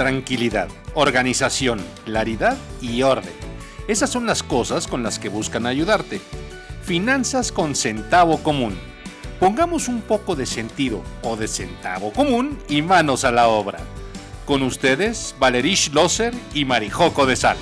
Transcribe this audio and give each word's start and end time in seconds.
tranquilidad, 0.00 0.68
organización, 0.94 1.78
claridad 2.06 2.56
y 2.80 3.02
orden. 3.02 3.34
Esas 3.86 4.08
son 4.08 4.24
las 4.24 4.42
cosas 4.42 4.86
con 4.86 5.02
las 5.02 5.18
que 5.18 5.28
buscan 5.28 5.66
ayudarte. 5.66 6.22
Finanzas 6.82 7.52
con 7.52 7.76
centavo 7.76 8.42
común. 8.42 8.78
Pongamos 9.38 9.88
un 9.88 10.00
poco 10.00 10.36
de 10.36 10.46
sentido 10.46 11.02
o 11.20 11.36
de 11.36 11.48
centavo 11.48 12.14
común 12.14 12.58
y 12.66 12.80
manos 12.80 13.24
a 13.24 13.30
la 13.30 13.48
obra. 13.48 13.78
Con 14.46 14.62
ustedes, 14.62 15.34
Valerish 15.38 15.92
Loser 15.92 16.32
y 16.54 16.64
Marijoco 16.64 17.26
de 17.26 17.36
Sal. 17.36 17.58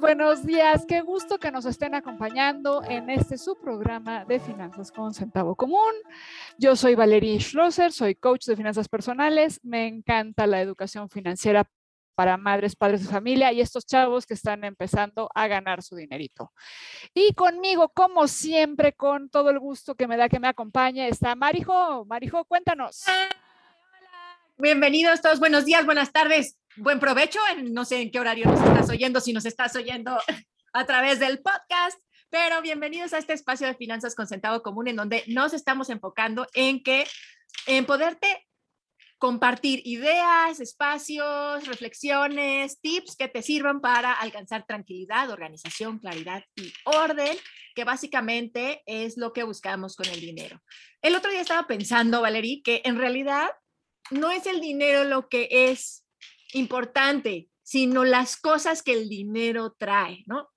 Buenos 0.00 0.44
días. 0.44 0.84
Qué 0.86 1.00
gusto 1.00 1.38
que 1.38 1.50
nos 1.50 1.64
estén 1.64 1.94
acompañando 1.94 2.82
en 2.84 3.10
este 3.10 3.38
subprograma 3.38 4.24
de 4.24 4.40
Finanzas 4.40 4.92
con 4.92 5.14
Centavo 5.14 5.54
Común. 5.54 5.92
Yo 6.58 6.76
soy 6.76 6.94
Valeria 6.94 7.38
Schlosser, 7.40 7.92
soy 7.92 8.14
coach 8.14 8.46
de 8.46 8.56
finanzas 8.56 8.88
personales. 8.88 9.60
Me 9.62 9.86
encanta 9.86 10.46
la 10.46 10.60
educación 10.60 11.08
financiera 11.08 11.68
para 12.14 12.36
madres, 12.36 12.76
padres 12.76 13.02
de 13.02 13.12
familia 13.12 13.52
y 13.52 13.60
estos 13.60 13.86
chavos 13.86 14.26
que 14.26 14.34
están 14.34 14.64
empezando 14.64 15.28
a 15.34 15.46
ganar 15.48 15.82
su 15.82 15.96
dinerito. 15.96 16.52
Y 17.14 17.32
conmigo, 17.34 17.88
como 17.88 18.28
siempre, 18.28 18.92
con 18.92 19.30
todo 19.30 19.50
el 19.50 19.58
gusto 19.58 19.94
que 19.94 20.06
me 20.06 20.16
da 20.16 20.28
que 20.28 20.40
me 20.40 20.48
acompañe, 20.48 21.08
está 21.08 21.34
Marijo. 21.34 22.04
Marijo, 22.04 22.44
cuéntanos. 22.44 23.04
Bienvenidos 24.58 25.22
todos, 25.22 25.40
buenos 25.40 25.64
días, 25.64 25.86
buenas 25.86 26.12
tardes 26.12 26.59
buen 26.80 26.98
provecho. 26.98 27.38
no 27.62 27.84
sé 27.84 28.00
en 28.00 28.10
qué 28.10 28.18
horario 28.18 28.46
nos 28.46 28.60
estás 28.60 28.88
oyendo, 28.88 29.20
si 29.20 29.32
nos 29.32 29.44
estás 29.44 29.76
oyendo 29.76 30.18
a 30.72 30.86
través 30.86 31.18
del 31.20 31.40
podcast. 31.40 31.98
Pero 32.30 32.62
bienvenidos 32.62 33.12
a 33.12 33.18
este 33.18 33.32
espacio 33.32 33.66
de 33.66 33.74
finanzas 33.74 34.14
con 34.14 34.26
centavo 34.26 34.62
común 34.62 34.88
en 34.88 34.96
donde 34.96 35.24
nos 35.26 35.52
estamos 35.52 35.90
enfocando 35.90 36.46
en 36.54 36.82
que 36.82 37.06
en 37.66 37.84
poderte 37.84 38.46
compartir 39.18 39.82
ideas, 39.84 40.60
espacios, 40.60 41.66
reflexiones, 41.66 42.80
tips 42.80 43.16
que 43.16 43.28
te 43.28 43.42
sirvan 43.42 43.82
para 43.82 44.12
alcanzar 44.14 44.64
tranquilidad, 44.64 45.28
organización, 45.28 45.98
claridad 45.98 46.42
y 46.54 46.72
orden, 46.84 47.36
que 47.74 47.84
básicamente 47.84 48.82
es 48.86 49.18
lo 49.18 49.34
que 49.34 49.42
buscamos 49.42 49.96
con 49.96 50.06
el 50.06 50.20
dinero. 50.20 50.62
El 51.02 51.16
otro 51.16 51.30
día 51.30 51.42
estaba 51.42 51.66
pensando, 51.66 52.22
Valerie, 52.22 52.62
que 52.62 52.80
en 52.84 52.96
realidad 52.96 53.50
no 54.10 54.30
es 54.30 54.46
el 54.46 54.60
dinero 54.60 55.04
lo 55.04 55.28
que 55.28 55.48
es 55.50 55.99
importante, 56.52 57.48
sino 57.62 58.04
las 58.04 58.36
cosas 58.36 58.82
que 58.82 58.92
el 58.92 59.08
dinero 59.08 59.74
trae, 59.78 60.24
¿no? 60.26 60.48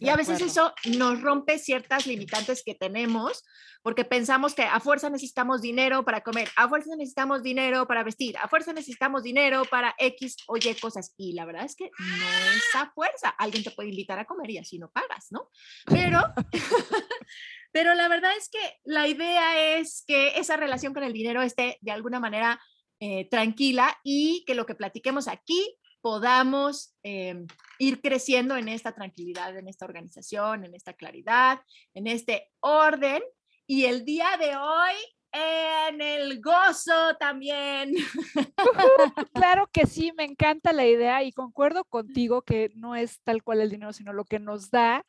Y 0.00 0.08
a 0.08 0.16
veces 0.16 0.40
eso 0.40 0.72
nos 0.96 1.20
rompe 1.20 1.58
ciertas 1.58 2.06
limitantes 2.06 2.62
que 2.64 2.74
tenemos, 2.74 3.44
porque 3.82 4.06
pensamos 4.06 4.54
que 4.54 4.62
a 4.62 4.80
fuerza 4.80 5.10
necesitamos 5.10 5.60
dinero 5.60 6.04
para 6.06 6.22
comer, 6.22 6.48
a 6.56 6.68
fuerza 6.70 6.96
necesitamos 6.96 7.42
dinero 7.42 7.86
para 7.86 8.02
vestir, 8.02 8.36
a 8.38 8.48
fuerza 8.48 8.72
necesitamos 8.72 9.22
dinero 9.22 9.62
para 9.66 9.94
X 9.98 10.36
o 10.48 10.56
Y 10.56 10.74
cosas. 10.80 11.12
Y 11.18 11.34
la 11.34 11.44
verdad 11.44 11.66
es 11.66 11.76
que 11.76 11.90
no 11.98 12.50
es 12.50 12.74
a 12.74 12.90
fuerza. 12.92 13.28
Alguien 13.28 13.62
te 13.62 13.72
puede 13.72 13.90
invitar 13.90 14.18
a 14.18 14.24
comer 14.24 14.50
y 14.50 14.58
así 14.58 14.78
no 14.78 14.90
pagas, 14.90 15.26
¿no? 15.30 15.50
Pero, 15.84 16.20
pero 17.72 17.94
la 17.94 18.08
verdad 18.08 18.32
es 18.38 18.48
que 18.48 18.78
la 18.84 19.06
idea 19.06 19.76
es 19.76 20.02
que 20.06 20.38
esa 20.38 20.56
relación 20.56 20.94
con 20.94 21.04
el 21.04 21.12
dinero 21.12 21.42
esté 21.42 21.76
de 21.82 21.90
alguna 21.92 22.20
manera 22.20 22.58
eh, 23.00 23.28
tranquila 23.30 23.98
y 24.04 24.44
que 24.46 24.54
lo 24.54 24.66
que 24.66 24.74
platiquemos 24.74 25.26
aquí 25.26 25.76
podamos 26.00 26.94
em, 27.02 27.46
ir 27.78 28.00
creciendo 28.00 28.56
en 28.56 28.68
esta 28.68 28.94
tranquilidad, 28.94 29.56
en 29.56 29.68
esta 29.68 29.84
organización, 29.84 30.64
en 30.64 30.74
esta 30.74 30.92
claridad, 30.92 31.60
en 31.94 32.06
este 32.06 32.50
orden. 32.60 33.22
Y 33.66 33.84
el 33.84 34.04
día 34.04 34.36
de 34.38 34.56
hoy, 34.56 34.94
en 35.32 36.00
el 36.00 36.40
gozo 36.40 37.16
también. 37.18 37.94
Claro 39.34 39.68
que 39.72 39.86
sí, 39.86 40.12
me 40.16 40.24
encanta 40.24 40.72
la 40.72 40.86
idea 40.86 41.22
y 41.22 41.32
concuerdo 41.32 41.84
contigo 41.84 42.42
que 42.42 42.70
no 42.74 42.94
es 42.94 43.20
tal 43.22 43.42
cual 43.42 43.60
el 43.60 43.70
dinero, 43.70 43.92
sino 43.92 44.12
lo 44.12 44.24
que 44.24 44.38
nos 44.38 44.70
da. 44.70 45.04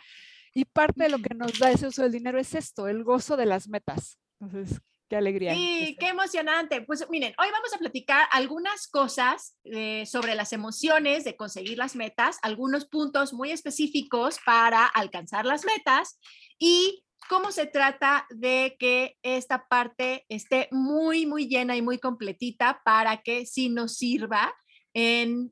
Y 0.53 0.65
parte 0.65 1.03
de 1.03 1.09
lo 1.09 1.19
que 1.19 1.35
nos 1.35 1.59
da 1.59 1.71
ese 1.71 1.87
uso 1.87 2.03
del 2.03 2.11
dinero 2.11 2.39
es 2.39 2.55
esto, 2.55 2.87
el 2.87 3.03
gozo 3.03 3.35
de 3.35 3.45
las 3.45 3.67
metas. 3.67 4.19
Entonces, 4.39 4.81
Qué 5.11 5.17
alegría. 5.17 5.53
Sí, 5.53 5.97
qué 5.99 6.07
emocionante. 6.07 6.83
Pues 6.83 7.05
miren, 7.09 7.33
hoy 7.37 7.49
vamos 7.51 7.73
a 7.73 7.77
platicar 7.77 8.29
algunas 8.31 8.87
cosas 8.87 9.57
eh, 9.65 10.05
sobre 10.05 10.35
las 10.35 10.53
emociones 10.53 11.25
de 11.25 11.35
conseguir 11.35 11.77
las 11.77 11.97
metas, 11.97 12.37
algunos 12.43 12.85
puntos 12.85 13.33
muy 13.33 13.51
específicos 13.51 14.37
para 14.45 14.85
alcanzar 14.85 15.45
las 15.45 15.65
metas 15.65 16.17
y 16.57 17.03
cómo 17.27 17.51
se 17.51 17.65
trata 17.65 18.25
de 18.29 18.77
que 18.79 19.17
esta 19.21 19.67
parte 19.67 20.25
esté 20.29 20.69
muy, 20.71 21.25
muy 21.25 21.49
llena 21.49 21.75
y 21.75 21.81
muy 21.81 21.97
completita 21.97 22.81
para 22.85 23.17
que 23.17 23.45
sí 23.45 23.67
nos 23.67 23.97
sirva 23.97 24.55
en 24.93 25.51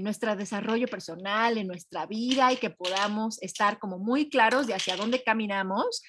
nuestro 0.00 0.34
desarrollo 0.34 0.88
personal, 0.88 1.58
en 1.58 1.68
nuestra 1.68 2.06
vida 2.06 2.52
y 2.52 2.56
que 2.56 2.70
podamos 2.70 3.40
estar 3.40 3.78
como 3.78 3.98
muy 3.98 4.28
claros 4.30 4.66
de 4.66 4.74
hacia 4.74 4.96
dónde 4.96 5.22
caminamos 5.22 6.02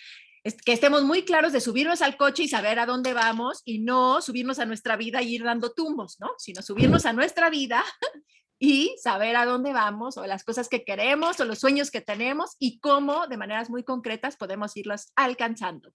que 0.56 0.74
estemos 0.74 1.04
muy 1.04 1.24
claros 1.24 1.52
de 1.54 1.62
subirnos 1.62 2.02
al 2.02 2.18
coche 2.18 2.44
y 2.44 2.48
saber 2.48 2.80
a 2.80 2.86
dónde 2.86 3.14
vamos 3.14 3.62
y 3.66 3.80
no 3.80 4.22
subirnos 4.22 4.60
a 4.60 4.66
nuestra 4.66 4.96
vida 4.96 5.22
y 5.22 5.36
ir 5.36 5.44
dando 5.44 5.72
tumbos, 5.72 6.18
¿no? 6.20 6.30
Sino 6.38 6.62
subirnos 6.62 7.06
a 7.06 7.14
nuestra 7.14 7.50
vida 7.50 7.84
y 8.60 8.96
saber 9.02 9.36
a 9.36 9.46
dónde 9.46 9.74
vamos 9.74 10.18
o 10.18 10.26
las 10.26 10.44
cosas 10.44 10.70
que 10.70 10.84
queremos 10.84 11.40
o 11.40 11.46
los 11.46 11.60
sueños 11.60 11.92
que 11.92 12.02
tenemos 12.02 12.56
y 12.60 12.80
cómo 12.80 13.28
de 13.28 13.38
maneras 13.38 13.70
muy 13.70 13.84
concretas 13.84 14.38
podemos 14.38 14.76
irlos 14.78 15.12
alcanzando. 15.16 15.92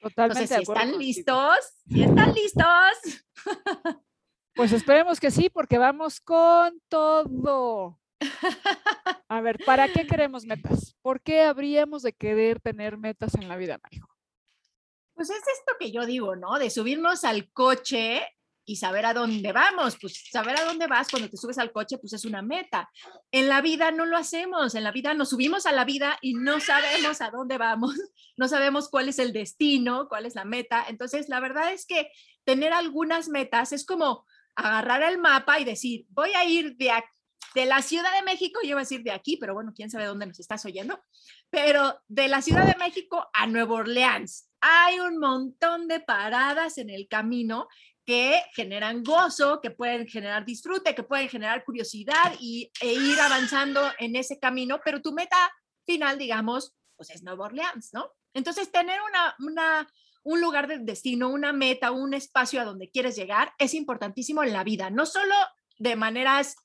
Totalmente. 0.00 0.42
Entonces, 0.42 0.66
si 0.66 0.72
están 0.72 0.98
listos, 0.98 1.56
si 1.88 2.02
están 2.02 2.34
listos. 2.34 3.26
Pues 4.54 4.70
esperemos 4.72 5.18
que 5.18 5.30
sí, 5.30 5.48
porque 5.48 5.78
vamos 5.78 6.20
con 6.20 6.78
todo. 6.90 7.98
A 9.28 9.40
ver, 9.40 9.58
¿para 9.64 9.88
qué 9.88 10.06
queremos 10.06 10.44
metas? 10.44 10.94
¿Por 11.02 11.20
qué 11.20 11.42
habríamos 11.42 12.02
de 12.02 12.12
querer 12.12 12.60
tener 12.60 12.98
metas 12.98 13.34
en 13.34 13.48
la 13.48 13.56
vida, 13.56 13.78
Marijo? 13.82 14.08
Pues 15.14 15.30
es 15.30 15.38
esto 15.38 15.72
que 15.78 15.92
yo 15.92 16.06
digo, 16.06 16.36
¿no? 16.36 16.58
De 16.58 16.70
subirnos 16.70 17.24
al 17.24 17.50
coche 17.52 18.22
y 18.64 18.76
saber 18.76 19.06
a 19.06 19.14
dónde 19.14 19.52
vamos. 19.52 19.96
Pues 20.00 20.24
saber 20.30 20.58
a 20.58 20.64
dónde 20.64 20.86
vas 20.86 21.08
cuando 21.10 21.28
te 21.28 21.36
subes 21.36 21.58
al 21.58 21.72
coche, 21.72 21.98
pues 21.98 22.12
es 22.12 22.24
una 22.24 22.42
meta. 22.42 22.90
En 23.30 23.48
la 23.48 23.60
vida 23.60 23.90
no 23.90 24.06
lo 24.06 24.16
hacemos. 24.16 24.74
En 24.74 24.84
la 24.84 24.92
vida 24.92 25.14
nos 25.14 25.30
subimos 25.30 25.66
a 25.66 25.72
la 25.72 25.84
vida 25.84 26.18
y 26.20 26.34
no 26.34 26.60
sabemos 26.60 27.20
a 27.20 27.30
dónde 27.30 27.58
vamos. 27.58 27.94
No 28.38 28.48
sabemos 28.48 28.88
cuál 28.88 29.10
es 29.10 29.18
el 29.18 29.34
destino, 29.34 30.08
cuál 30.08 30.24
es 30.24 30.34
la 30.34 30.46
meta. 30.46 30.86
Entonces, 30.88 31.28
la 31.28 31.38
verdad 31.38 31.70
es 31.70 31.84
que 31.84 32.10
tener 32.44 32.72
algunas 32.72 33.28
metas 33.28 33.72
es 33.72 33.84
como 33.84 34.26
agarrar 34.54 35.02
el 35.02 35.18
mapa 35.18 35.60
y 35.60 35.64
decir, 35.64 36.06
voy 36.08 36.30
a 36.32 36.44
ir 36.46 36.74
de 36.76 36.92
aquí 36.92 37.21
de 37.54 37.66
la 37.66 37.82
Ciudad 37.82 38.12
de 38.14 38.22
México, 38.22 38.60
yo 38.62 38.70
iba 38.70 38.80
a 38.80 38.82
decir 38.84 39.02
de 39.02 39.12
aquí, 39.12 39.36
pero 39.36 39.54
bueno, 39.54 39.72
quién 39.74 39.90
sabe 39.90 40.06
dónde 40.06 40.26
nos 40.26 40.40
estás 40.40 40.64
oyendo, 40.64 41.02
pero 41.50 42.00
de 42.08 42.28
la 42.28 42.42
Ciudad 42.42 42.66
de 42.66 42.78
México 42.78 43.28
a 43.32 43.46
Nueva 43.46 43.74
Orleans. 43.74 44.48
Hay 44.60 45.00
un 45.00 45.18
montón 45.18 45.88
de 45.88 46.00
paradas 46.00 46.78
en 46.78 46.88
el 46.88 47.08
camino 47.08 47.68
que 48.04 48.42
generan 48.54 49.02
gozo, 49.02 49.60
que 49.60 49.70
pueden 49.70 50.06
generar 50.06 50.44
disfrute, 50.44 50.94
que 50.94 51.02
pueden 51.02 51.28
generar 51.28 51.64
curiosidad 51.64 52.34
y, 52.40 52.70
e 52.80 52.92
ir 52.92 53.20
avanzando 53.20 53.80
en 53.98 54.16
ese 54.16 54.38
camino, 54.38 54.80
pero 54.84 55.02
tu 55.02 55.12
meta 55.12 55.36
final, 55.86 56.18
digamos, 56.18 56.74
pues 56.96 57.10
es 57.10 57.22
Nueva 57.22 57.46
Orleans, 57.46 57.90
¿no? 57.92 58.10
Entonces, 58.34 58.72
tener 58.72 58.98
una, 59.02 59.36
una, 59.40 59.88
un 60.24 60.40
lugar 60.40 60.66
de 60.66 60.78
destino, 60.78 61.28
una 61.28 61.52
meta, 61.52 61.90
un 61.90 62.14
espacio 62.14 62.60
a 62.60 62.64
donde 62.64 62.90
quieres 62.90 63.14
llegar 63.16 63.52
es 63.58 63.74
importantísimo 63.74 64.42
en 64.42 64.52
la 64.52 64.64
vida, 64.64 64.90
no 64.90 65.06
solo 65.06 65.34
de 65.78 65.96
maneras 65.96 66.56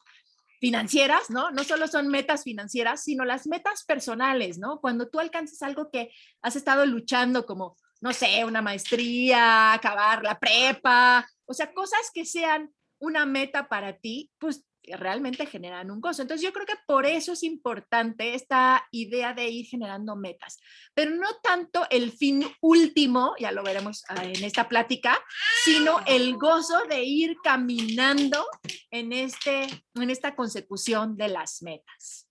financieras, 0.59 1.29
¿no? 1.29 1.51
No 1.51 1.63
solo 1.63 1.87
son 1.87 2.07
metas 2.07 2.43
financieras, 2.43 3.03
sino 3.03 3.25
las 3.25 3.47
metas 3.47 3.83
personales, 3.85 4.57
¿no? 4.57 4.79
Cuando 4.79 5.07
tú 5.09 5.19
alcances 5.19 5.61
algo 5.61 5.89
que 5.91 6.11
has 6.41 6.55
estado 6.55 6.85
luchando 6.85 7.45
como, 7.45 7.77
no 8.01 8.13
sé, 8.13 8.43
una 8.45 8.61
maestría, 8.61 9.73
acabar 9.73 10.23
la 10.23 10.39
prepa, 10.39 11.27
o 11.45 11.53
sea, 11.53 11.73
cosas 11.73 12.11
que 12.13 12.25
sean 12.25 12.73
una 12.99 13.25
meta 13.25 13.67
para 13.67 13.97
ti, 13.97 14.31
pues 14.39 14.65
realmente 14.97 15.45
generan 15.45 15.91
un 15.91 15.99
gozo. 15.99 16.21
Entonces 16.21 16.45
yo 16.45 16.53
creo 16.53 16.65
que 16.65 16.77
por 16.85 17.05
eso 17.05 17.33
es 17.33 17.43
importante 17.43 18.33
esta 18.33 18.85
idea 18.91 19.33
de 19.33 19.49
ir 19.49 19.65
generando 19.65 20.15
metas, 20.15 20.57
pero 20.93 21.11
no 21.11 21.27
tanto 21.43 21.85
el 21.89 22.11
fin 22.11 22.45
último, 22.61 23.33
ya 23.39 23.51
lo 23.51 23.63
veremos 23.63 24.03
ah, 24.09 24.23
en 24.23 24.43
esta 24.43 24.69
plática, 24.69 25.19
sino 25.63 25.99
el 26.05 26.37
gozo 26.37 26.85
de 26.89 27.03
ir 27.03 27.35
caminando 27.43 28.45
en, 28.91 29.13
este, 29.13 29.67
en 29.95 30.09
esta 30.09 30.35
consecución 30.35 31.17
de 31.17 31.27
las 31.29 31.61
metas. 31.61 32.27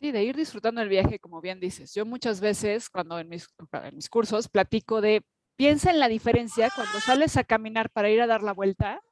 Sí, 0.00 0.12
de 0.12 0.24
ir 0.24 0.34
disfrutando 0.34 0.80
el 0.80 0.88
viaje, 0.88 1.18
como 1.18 1.42
bien 1.42 1.60
dices. 1.60 1.92
Yo 1.94 2.06
muchas 2.06 2.40
veces, 2.40 2.88
cuando 2.88 3.18
en 3.18 3.28
mis, 3.28 3.46
en 3.72 3.96
mis 3.96 4.08
cursos, 4.08 4.48
platico 4.48 5.02
de 5.02 5.22
piensa 5.56 5.90
en 5.90 6.00
la 6.00 6.08
diferencia 6.08 6.70
cuando 6.74 7.00
sales 7.00 7.36
a 7.36 7.44
caminar 7.44 7.90
para 7.90 8.08
ir 8.08 8.22
a 8.22 8.26
dar 8.26 8.42
la 8.42 8.54
vuelta, 8.54 9.02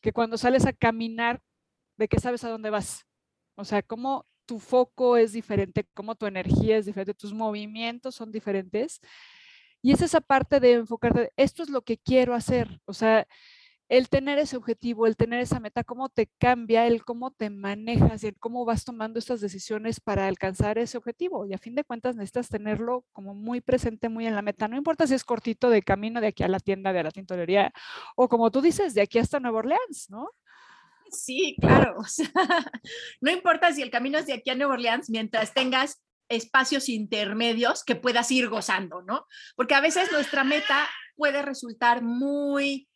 que 0.00 0.14
cuando 0.14 0.38
sales 0.38 0.64
a 0.64 0.72
caminar 0.72 1.42
de 1.96 2.08
que 2.08 2.20
sabes 2.20 2.44
a 2.44 2.50
dónde 2.50 2.70
vas. 2.70 3.06
O 3.56 3.64
sea, 3.64 3.82
cómo 3.82 4.26
tu 4.46 4.58
foco 4.58 5.16
es 5.16 5.32
diferente, 5.32 5.86
cómo 5.94 6.14
tu 6.14 6.26
energía 6.26 6.76
es 6.78 6.86
diferente, 6.86 7.14
tus 7.14 7.34
movimientos 7.34 8.14
son 8.14 8.32
diferentes. 8.32 9.00
Y 9.82 9.92
es 9.92 10.02
esa 10.02 10.20
parte 10.20 10.60
de 10.60 10.74
enfocarte, 10.74 11.32
esto 11.36 11.62
es 11.62 11.70
lo 11.70 11.82
que 11.82 11.98
quiero 11.98 12.34
hacer. 12.34 12.80
O 12.86 12.94
sea, 12.94 13.26
el 13.92 14.08
tener 14.08 14.38
ese 14.38 14.56
objetivo, 14.56 15.06
el 15.06 15.16
tener 15.16 15.40
esa 15.40 15.60
meta, 15.60 15.84
cómo 15.84 16.08
te 16.08 16.30
cambia, 16.38 16.86
el 16.86 17.04
cómo 17.04 17.30
te 17.30 17.50
manejas 17.50 18.24
y 18.24 18.28
el 18.28 18.38
cómo 18.38 18.64
vas 18.64 18.84
tomando 18.84 19.18
estas 19.18 19.40
decisiones 19.42 20.00
para 20.00 20.28
alcanzar 20.28 20.78
ese 20.78 20.96
objetivo. 20.96 21.46
Y 21.46 21.52
a 21.52 21.58
fin 21.58 21.74
de 21.74 21.84
cuentas 21.84 22.16
necesitas 22.16 22.48
tenerlo 22.48 23.04
como 23.12 23.34
muy 23.34 23.60
presente, 23.60 24.08
muy 24.08 24.26
en 24.26 24.34
la 24.34 24.40
meta. 24.42 24.66
No 24.66 24.76
importa 24.78 25.06
si 25.06 25.14
es 25.14 25.24
cortito 25.24 25.68
de 25.68 25.82
camino 25.82 26.22
de 26.22 26.28
aquí 26.28 26.42
a 26.42 26.48
la 26.48 26.60
tienda 26.60 26.92
de 26.94 27.02
la 27.02 27.10
tintorería 27.10 27.72
o 28.16 28.28
como 28.30 28.50
tú 28.50 28.62
dices, 28.62 28.94
de 28.94 29.02
aquí 29.02 29.18
hasta 29.18 29.40
Nueva 29.40 29.58
Orleans, 29.58 30.08
¿no? 30.08 30.30
Sí, 31.12 31.56
claro. 31.60 31.96
no 33.20 33.30
importa 33.30 33.72
si 33.72 33.82
el 33.82 33.90
camino 33.90 34.18
es 34.18 34.26
de 34.26 34.32
aquí 34.34 34.50
a 34.50 34.54
Nueva 34.54 34.74
Orleans 34.74 35.10
mientras 35.10 35.52
tengas 35.52 36.02
espacios 36.28 36.88
intermedios 36.88 37.84
que 37.84 37.96
puedas 37.96 38.30
ir 38.30 38.48
gozando, 38.48 39.02
¿no? 39.02 39.26
Porque 39.54 39.74
a 39.74 39.80
veces 39.80 40.10
nuestra 40.10 40.44
meta 40.44 40.88
puede 41.14 41.42
resultar 41.42 42.02
muy 42.02 42.88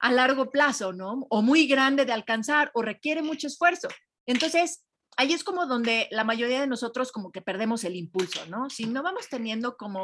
a 0.00 0.12
largo 0.12 0.50
plazo, 0.50 0.92
¿no? 0.92 1.26
O 1.30 1.42
muy 1.42 1.66
grande 1.66 2.04
de 2.04 2.12
alcanzar 2.12 2.70
o 2.74 2.82
requiere 2.82 3.22
mucho 3.22 3.46
esfuerzo. 3.46 3.88
Entonces, 4.26 4.84
ahí 5.16 5.32
es 5.32 5.44
como 5.44 5.66
donde 5.66 6.08
la 6.10 6.24
mayoría 6.24 6.60
de 6.60 6.66
nosotros 6.66 7.12
como 7.12 7.32
que 7.32 7.42
perdemos 7.42 7.84
el 7.84 7.96
impulso, 7.96 8.44
¿no? 8.46 8.70
Si 8.70 8.86
no 8.86 9.02
vamos 9.02 9.28
teniendo 9.28 9.76
como 9.76 10.02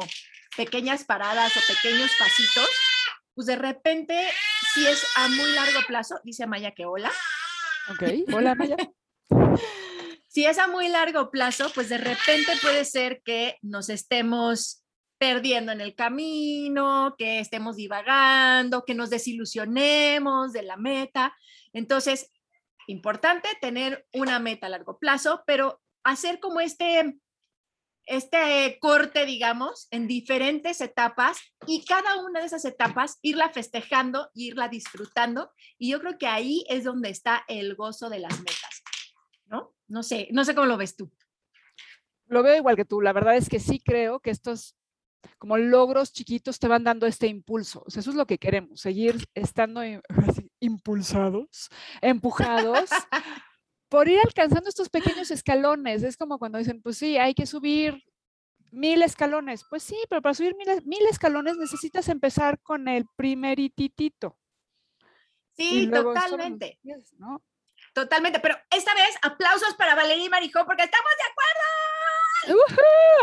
pequeñas 0.57 1.05
paradas 1.05 1.55
o 1.55 1.59
pequeños 1.67 2.11
pasitos, 2.17 2.69
pues 3.35 3.47
de 3.47 3.57
repente, 3.57 4.17
si 4.73 4.87
es 4.87 5.05
a 5.17 5.27
muy 5.27 5.51
largo 5.51 5.79
plazo, 5.87 6.19
dice 6.23 6.47
Maya 6.47 6.71
que 6.71 6.85
hola. 6.85 7.11
Ok, 7.91 8.03
hola 8.33 8.55
Maya. 8.55 8.77
si 10.29 10.45
es 10.45 10.57
a 10.57 10.67
muy 10.67 10.87
largo 10.87 11.29
plazo, 11.29 11.69
pues 11.75 11.89
de 11.89 11.97
repente 11.97 12.53
puede 12.61 12.85
ser 12.85 13.21
que 13.23 13.57
nos 13.61 13.89
estemos 13.89 14.85
perdiendo 15.17 15.71
en 15.71 15.81
el 15.81 15.95
camino, 15.95 17.15
que 17.17 17.39
estemos 17.39 17.75
divagando, 17.75 18.85
que 18.85 18.95
nos 18.95 19.09
desilusionemos 19.09 20.53
de 20.53 20.61
la 20.63 20.77
meta. 20.77 21.35
Entonces, 21.73 22.31
importante 22.87 23.49
tener 23.61 24.05
una 24.13 24.39
meta 24.39 24.67
a 24.67 24.69
largo 24.69 24.97
plazo, 24.97 25.43
pero 25.45 25.81
hacer 26.03 26.39
como 26.39 26.59
este, 26.59 27.17
este 28.05 28.77
corte, 28.79 29.25
digamos, 29.25 29.87
en 29.91 30.07
diferentes 30.07 30.81
etapas 30.81 31.37
y 31.67 31.85
cada 31.85 32.23
una 32.23 32.39
de 32.39 32.45
esas 32.45 32.65
etapas 32.65 33.17
irla 33.21 33.49
festejando, 33.49 34.29
irla 34.33 34.67
disfrutando. 34.67 35.51
Y 35.77 35.91
yo 35.91 35.99
creo 35.99 36.17
que 36.17 36.27
ahí 36.27 36.65
es 36.69 36.83
donde 36.83 37.09
está 37.09 37.43
el 37.47 37.75
gozo 37.75 38.09
de 38.09 38.19
las 38.19 38.37
metas, 38.39 38.83
¿no? 39.45 39.75
No 39.87 40.03
sé, 40.03 40.27
no 40.31 40.45
sé 40.45 40.55
cómo 40.55 40.67
lo 40.67 40.77
ves 40.77 40.95
tú. 40.95 41.11
Lo 42.27 42.43
veo 42.43 42.55
igual 42.55 42.75
que 42.75 42.85
tú. 42.85 43.01
La 43.01 43.13
verdad 43.13 43.35
es 43.35 43.49
que 43.49 43.59
sí 43.59 43.79
creo 43.79 44.19
que 44.19 44.31
estos 44.31 44.75
como 45.37 45.57
logros 45.57 46.11
chiquitos 46.11 46.59
te 46.59 46.67
van 46.67 46.83
dando 46.83 47.07
este 47.07 47.27
impulso. 47.27 47.83
O 47.85 47.89
sea, 47.89 48.01
eso 48.01 48.11
es 48.11 48.15
lo 48.15 48.27
que 48.27 48.37
queremos, 48.37 48.81
seguir 48.81 49.27
estando 49.33 49.81
impulsados, 50.59 51.69
empujados 52.01 52.89
por 53.89 54.07
ir 54.07 54.19
alcanzando 54.23 54.69
estos 54.69 54.89
pequeños 54.89 55.31
escalones. 55.31 56.03
Es 56.03 56.17
como 56.17 56.39
cuando 56.39 56.57
dicen, 56.57 56.81
pues 56.81 56.97
sí, 56.97 57.17
hay 57.17 57.33
que 57.33 57.45
subir 57.45 58.03
mil 58.71 59.01
escalones. 59.01 59.65
Pues 59.69 59.83
sí, 59.83 59.97
pero 60.09 60.21
para 60.21 60.33
subir 60.33 60.55
mil, 60.55 61.07
escalones 61.09 61.57
necesitas 61.57 62.09
empezar 62.09 62.59
con 62.61 62.87
el 62.87 63.05
primerititito. 63.15 64.37
Sí, 65.55 65.89
totalmente. 65.89 66.79
Totalmente, 67.93 68.39
pero 68.41 68.57
esta 68.69 68.93
vez 68.93 69.15
aplausos 69.21 69.73
para 69.75 69.95
Valeria 69.95 70.25
y 70.25 70.29
Marijó 70.29 70.65
porque 70.65 70.83
estamos 70.83 71.11
de 71.17 71.23
acuerdo. 71.31 72.65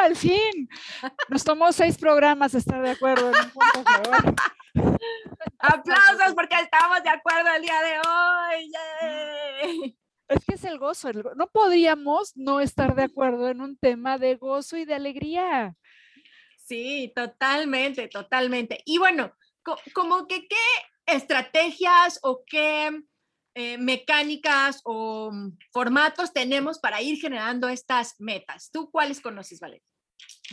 Al 0.01 0.17
fin. 0.17 0.69
Nos 1.29 1.45
tomó 1.45 1.73
seis 1.73 1.99
programas 1.99 2.55
estar 2.55 2.81
de 2.83 2.91
acuerdo 2.91 3.31
en 3.31 3.37
un 3.37 3.51
punto 3.51 3.91
Aplausos 5.59 6.35
porque 6.35 6.57
estamos 6.57 7.03
de 7.03 7.11
acuerdo 7.11 7.51
el 7.55 7.63
día 7.63 7.81
de 7.83 7.99
hoy. 9.69 9.99
Es 10.29 10.45
que 10.45 10.55
es 10.55 10.65
el 10.65 10.79
gozo. 10.79 11.13
no 11.13 11.47
podríamos 11.49 12.37
no 12.37 12.61
estar 12.61 12.95
de 12.95 13.05
acuerdo 13.05 13.49
en 13.49 13.61
un 13.61 13.77
tema 13.77 14.19
de 14.19 14.37
gozo 14.37 14.77
y 14.77 14.85
de 14.85 14.95
alegría. 14.95 15.77
Sí, 16.57 17.13
totalmente, 17.15 18.09
totalmente. 18.09 18.81
Y 18.85 18.99
bueno, 18.99 19.35
como 19.93 20.27
que 20.27 20.47
qué 20.49 20.57
estrategias 21.07 22.19
o 22.23 22.43
qué 22.47 22.91
eh, 23.55 23.77
mecánicas 23.77 24.81
o 24.85 25.31
mm, 25.31 25.59
formatos 25.73 26.33
tenemos 26.33 26.79
para 26.79 27.03
ir 27.03 27.21
generando 27.21 27.69
estas 27.69 28.15
metas? 28.19 28.71
¿Tú 28.71 28.91
cuáles 28.91 29.21
conoces, 29.21 29.61
Valeria? 29.61 29.85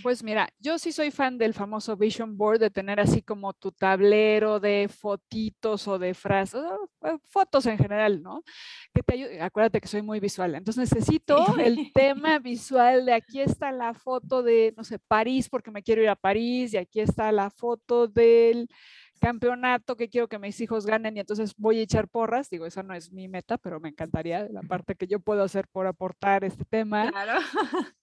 Pues 0.01 0.24
mira, 0.24 0.50
yo 0.60 0.77
sí 0.80 0.92
soy 0.92 1.12
fan 1.12 1.38
del 1.38 1.54
famoso 1.54 1.98
Vision 1.98 2.38
Board, 2.38 2.60
de 2.60 2.69
tener 2.69 3.00
así 3.00 3.21
como 3.21 3.54
tu 3.54 3.71
tablero 3.71 4.60
de 4.60 4.88
fotitos 4.88 5.88
o 5.88 6.00
de 6.00 6.13
frases, 6.13 6.62
eh, 7.04 7.18
fotos 7.25 7.66
en 7.66 7.77
general, 7.77 8.21
¿no? 8.21 8.44
Que 8.94 9.04
te 9.04 9.42
acuérdate 9.42 9.81
que 9.81 9.88
soy 9.88 10.01
muy 10.01 10.19
visual, 10.19 10.56
entonces 10.56 10.94
necesito 10.94 11.57
el 11.57 11.92
tema 11.94 12.39
visual 12.39 13.06
de 13.06 13.13
aquí 13.13 13.42
está 13.42 13.71
la 13.71 13.94
foto 13.94 14.42
de, 14.42 14.74
no 14.77 14.83
sé, 14.83 15.00
París, 15.00 15.50
porque 15.50 15.71
me 15.71 15.83
quiero 15.83 16.01
ir 16.01 16.10
a 16.10 16.16
París, 16.16 16.74
y 16.74 16.77
aquí 16.77 17.01
está 17.01 17.31
la 17.31 17.50
foto 17.50 18.07
del 18.07 18.69
campeonato 19.19 19.95
que 19.95 20.10
quiero 20.10 20.27
que 20.27 20.39
mis 20.39 20.60
hijos 20.62 20.86
ganen 20.86 21.18
y 21.18 21.19
entonces 21.19 21.54
voy 21.57 21.80
a 21.80 21.83
echar 21.83 22.07
porras. 22.07 22.50
Digo, 22.50 22.66
esa 22.66 22.83
no 22.83 22.94
es 22.94 23.12
mi 23.12 23.27
meta, 23.27 23.57
pero 23.57 23.80
me 23.80 23.89
encantaría 23.89 24.48
la 24.50 24.62
parte 24.62 24.95
que 24.95 25.07
yo 25.07 25.19
puedo 25.19 25.44
hacer 25.44 25.68
por 25.68 25.86
aportar 25.88 26.44
este 26.44 26.66
tema. 26.66 27.12
Claro. 27.12 27.39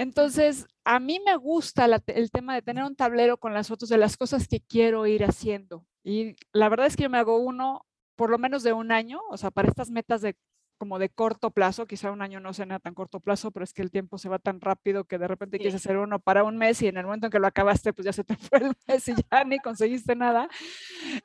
Entonces, 0.00 0.66
a 0.82 0.98
mí 0.98 1.20
me 1.26 1.36
gusta 1.36 1.84
el 1.84 2.30
tema 2.30 2.54
de 2.54 2.62
tener 2.62 2.84
un 2.84 2.96
tablero 2.96 3.36
con 3.36 3.52
las 3.52 3.68
fotos 3.68 3.90
de 3.90 3.98
las 3.98 4.16
cosas 4.16 4.48
que 4.48 4.58
quiero 4.58 5.06
ir 5.06 5.24
haciendo. 5.24 5.84
Y 6.02 6.36
la 6.54 6.70
verdad 6.70 6.86
es 6.86 6.96
que 6.96 7.02
yo 7.02 7.10
me 7.10 7.18
hago 7.18 7.36
uno 7.36 7.84
por 8.16 8.30
lo 8.30 8.38
menos 8.38 8.62
de 8.62 8.72
un 8.72 8.92
año, 8.92 9.20
o 9.28 9.36
sea, 9.36 9.50
para 9.50 9.68
estas 9.68 9.90
metas 9.90 10.22
de 10.22 10.38
como 10.80 10.98
de 10.98 11.10
corto 11.10 11.50
plazo, 11.50 11.86
quizá 11.86 12.10
un 12.10 12.22
año 12.22 12.40
no 12.40 12.54
sea 12.54 12.78
tan 12.78 12.94
corto 12.94 13.20
plazo, 13.20 13.50
pero 13.50 13.64
es 13.64 13.74
que 13.74 13.82
el 13.82 13.90
tiempo 13.90 14.16
se 14.16 14.30
va 14.30 14.38
tan 14.38 14.62
rápido 14.62 15.04
que 15.04 15.18
de 15.18 15.28
repente 15.28 15.58
quieres 15.58 15.74
hacer 15.74 15.98
uno 15.98 16.18
para 16.20 16.42
un 16.42 16.56
mes 16.56 16.80
y 16.80 16.88
en 16.88 16.96
el 16.96 17.04
momento 17.04 17.26
en 17.26 17.30
que 17.30 17.38
lo 17.38 17.46
acabaste, 17.46 17.92
pues 17.92 18.06
ya 18.06 18.14
se 18.14 18.24
te 18.24 18.34
fue 18.36 18.60
el 18.60 18.72
mes 18.88 19.06
y 19.08 19.14
ya 19.30 19.44
ni 19.44 19.58
conseguiste 19.58 20.16
nada. 20.16 20.48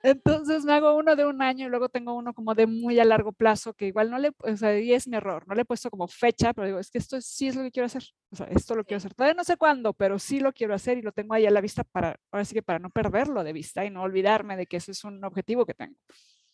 Entonces 0.04 0.66
me 0.66 0.74
hago 0.74 0.98
uno 0.98 1.16
de 1.16 1.26
un 1.26 1.42
año 1.42 1.68
y 1.68 1.70
luego 1.70 1.88
tengo 1.88 2.16
uno 2.16 2.34
como 2.34 2.54
de 2.54 2.68
muy 2.68 3.00
a 3.00 3.06
largo 3.06 3.32
plazo, 3.32 3.74
que 3.74 3.88
igual 3.88 4.12
no 4.12 4.20
le, 4.20 4.34
o 4.40 4.58
sea, 4.58 4.78
y 4.78 4.92
es 4.92 5.08
mi 5.08 5.16
error, 5.16 5.48
no 5.48 5.56
le 5.56 5.62
he 5.62 5.66
puesto 5.66 5.90
como 5.90 6.10
fecha, 6.10 6.54
pero 6.54 6.68
digo, 6.68 6.80
es 6.80 6.92
que 6.92 6.98
esto 6.98 7.22
sí 7.22 7.48
es 7.48 7.56
lo 7.56 7.64
que 7.64 7.72
quiero 7.72 7.86
hacer, 7.86 8.04
o 8.32 8.36
sea, 8.36 8.48
esto 8.48 8.76
lo 8.76 8.84
quiero 8.84 8.98
hacer. 8.98 9.14
Todavía 9.14 9.36
no 9.36 9.46
sé 9.46 9.56
cuándo, 9.56 9.94
pero 9.94 10.20
sí 10.20 10.42
lo 10.42 10.52
quiero 10.52 10.74
hacer 10.74 10.98
y 10.98 11.02
lo 11.02 11.14
tengo 11.14 11.34
ahí 11.34 11.46
a 11.46 11.52
la 11.52 11.62
vista 11.62 11.86
para, 11.86 12.20
ahora 12.30 12.44
sí 12.44 12.54
que 12.54 12.62
para 12.62 12.80
no 12.80 12.90
perderlo 12.90 13.42
de 13.46 13.54
vista 13.54 13.86
y 13.86 13.90
no 13.90 14.02
olvidarme 14.02 14.58
de 14.58 14.66
que 14.66 14.78
ese 14.78 14.92
es 14.92 15.06
un 15.06 15.24
objetivo 15.24 15.66
que 15.66 15.74
tengo. 15.74 15.96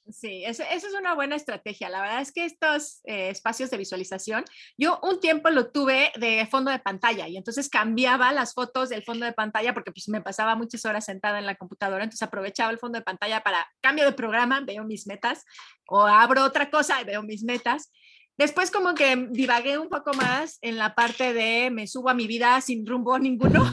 Sí, 0.10 0.43
eso, 0.46 0.63
es 0.63 0.84
una 1.00 1.13
buena 1.13 1.36
estrategia. 1.36 1.88
La 1.89 2.01
verdad 2.01 2.22
es 2.22 2.31
que 2.31 2.43
estos 2.43 3.01
eh, 3.05 3.29
espacios 3.29 3.70
de 3.70 3.77
visualización, 3.77 4.43
yo 4.77 5.00
un 5.03 5.20
tiempo 5.20 5.50
lo 5.50 5.72
tuve 5.72 6.12
de 6.20 6.48
fondo 6.50 6.72
de 6.72 6.79
pantalla 6.79 7.27
y 7.27 7.38
entonces 7.38 7.70
cambiaba 7.70 8.31
las 8.34 8.53
fotos 8.53 8.89
del 8.89 9.03
fondo 9.03 9.25
de 9.25 9.34
pantalla 9.34 9.74
porque 9.74 9.91
pues 9.91 10.10
me 10.10 10.22
pasaba 10.22 10.55
muchas 10.55 10.86
horas 10.86 11.05
sentada 11.05 11.39
en 11.39 11.46
la 11.46 11.55
computadora, 11.55 12.03
entonces 12.03 12.27
aprovechaba 12.27 12.72
el 12.72 12.79
fondo 12.79 12.98
de 12.98 13.05
pantalla 13.05 13.41
para 13.41 13.67
cambio 13.79 14.05
de 14.05 14.12
programa, 14.12 14.62
veo 14.62 14.84
mis 14.84 15.08
metas 15.08 15.46
o 15.88 16.01
abro 16.01 16.43
otra 16.43 16.70
cosa 16.70 17.00
y 17.01 17.05
veo 17.05 17.22
mis 17.22 17.43
metas. 17.43 17.91
Después 18.38 18.72
como 18.72 18.96
que 18.96 19.27
divagué 19.29 19.77
un 19.77 19.89
poco 19.89 20.13
más 20.13 20.58
en 20.62 20.77
la 20.77 20.96
parte 20.96 21.34
de 21.34 21.70
me 21.70 21.86
subo 21.86 22.10
a 22.10 22.15
mi 22.15 22.25
vida 22.27 22.60
sin 22.62 22.88
rumbo 22.88 23.20
ninguno. 23.20 23.63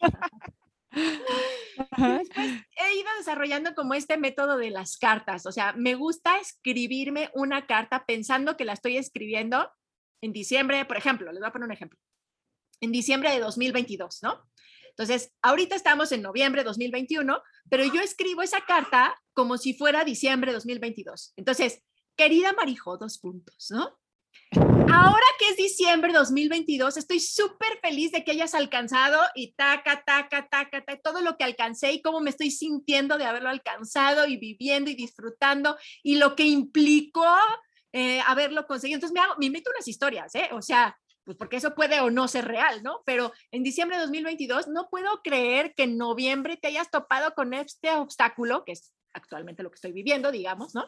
ido 1.96 2.65
desarrollando 3.16 3.74
como 3.74 3.94
este 3.94 4.16
método 4.16 4.56
de 4.56 4.70
las 4.70 4.96
cartas. 4.96 5.46
O 5.46 5.52
sea, 5.52 5.72
me 5.72 5.94
gusta 5.94 6.38
escribirme 6.38 7.30
una 7.34 7.66
carta 7.66 8.04
pensando 8.06 8.56
que 8.56 8.64
la 8.64 8.72
estoy 8.72 8.96
escribiendo 8.96 9.70
en 10.22 10.32
diciembre, 10.32 10.84
por 10.84 10.96
ejemplo, 10.96 11.30
les 11.32 11.40
voy 11.40 11.48
a 11.48 11.52
poner 11.52 11.66
un 11.66 11.72
ejemplo. 11.72 11.98
En 12.80 12.92
diciembre 12.92 13.30
de 13.30 13.40
2022, 13.40 14.22
¿no? 14.22 14.42
Entonces, 14.90 15.34
ahorita 15.42 15.76
estamos 15.76 16.10
en 16.12 16.22
noviembre 16.22 16.62
de 16.62 16.66
2021, 16.66 17.42
pero 17.68 17.84
yo 17.84 18.00
escribo 18.00 18.42
esa 18.42 18.62
carta 18.62 19.14
como 19.34 19.58
si 19.58 19.74
fuera 19.74 20.04
diciembre 20.04 20.50
de 20.50 20.54
2022. 20.54 21.34
Entonces, 21.36 21.82
querida 22.16 22.54
Marijo, 22.54 22.96
dos 22.96 23.18
puntos, 23.18 23.66
¿no? 23.70 23.98
Ahora 24.52 25.26
que 25.38 25.48
es 25.50 25.56
diciembre 25.56 26.12
de 26.12 26.18
2022, 26.18 26.96
estoy 26.96 27.20
súper 27.20 27.78
feliz 27.82 28.12
de 28.12 28.24
que 28.24 28.30
hayas 28.30 28.54
alcanzado 28.54 29.20
y 29.34 29.52
taca, 29.52 30.02
taca, 30.04 30.48
taca, 30.48 30.84
taca, 30.84 31.00
todo 31.02 31.20
lo 31.20 31.36
que 31.36 31.44
alcancé 31.44 31.92
y 31.92 32.02
cómo 32.02 32.20
me 32.20 32.30
estoy 32.30 32.50
sintiendo 32.50 33.18
de 33.18 33.24
haberlo 33.24 33.48
alcanzado 33.48 34.26
y 34.26 34.36
viviendo 34.36 34.90
y 34.90 34.94
disfrutando 34.94 35.76
y 36.02 36.16
lo 36.16 36.36
que 36.36 36.44
implicó 36.44 37.26
eh, 37.92 38.20
haberlo 38.26 38.66
conseguido. 38.66 38.96
Entonces 38.96 39.14
me, 39.14 39.20
hago, 39.20 39.34
me 39.38 39.46
invito 39.46 39.70
unas 39.70 39.88
historias, 39.88 40.34
¿eh? 40.34 40.48
O 40.52 40.62
sea, 40.62 40.96
pues 41.24 41.36
porque 41.36 41.56
eso 41.56 41.74
puede 41.74 41.98
o 42.00 42.10
no 42.10 42.28
ser 42.28 42.46
real, 42.46 42.82
¿no? 42.82 43.02
Pero 43.04 43.32
en 43.50 43.64
diciembre 43.64 43.96
de 43.96 44.02
2022 44.02 44.68
no 44.68 44.88
puedo 44.88 45.20
creer 45.22 45.74
que 45.74 45.82
en 45.82 45.98
noviembre 45.98 46.56
te 46.56 46.68
hayas 46.68 46.90
topado 46.90 47.34
con 47.34 47.52
este 47.52 47.90
obstáculo, 47.90 48.64
que 48.64 48.72
es 48.72 48.92
actualmente 49.12 49.64
lo 49.64 49.70
que 49.70 49.74
estoy 49.74 49.92
viviendo, 49.92 50.30
digamos, 50.30 50.74
¿no? 50.74 50.86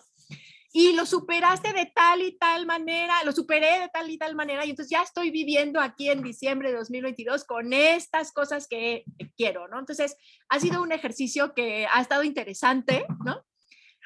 Y 0.71 0.93
lo 0.93 1.07
superaste 1.07 1.73
de 1.73 1.87
tal 1.95 2.21
y 2.21 2.37
tal 2.37 2.67
manera, 2.67 3.25
lo 3.25 3.33
superé 3.33 3.81
de 3.81 3.89
tal 3.89 4.11
y 4.11 4.19
tal 4.19 4.35
manera, 4.35 4.67
y 4.67 4.71
entonces 4.71 4.91
ya 4.91 5.03
estoy 5.03 5.31
viviendo 5.31 5.81
aquí 5.81 6.11
en 6.11 6.23
diciembre 6.23 6.71
de 6.71 6.77
2022 6.77 7.45
con 7.45 7.73
estas 7.73 8.33
cosas 8.33 8.67
que 8.69 9.05
quiero, 9.37 9.67
¿no? 9.69 9.79
Entonces, 9.79 10.17
ha 10.51 10.61
sido 10.61 10.83
un 10.83 10.93
ejercicio 10.93 11.55
que 11.55 11.87
ha 11.91 12.03
estado 12.03 12.23
interesante, 12.23 13.07
¿no? 13.25 13.43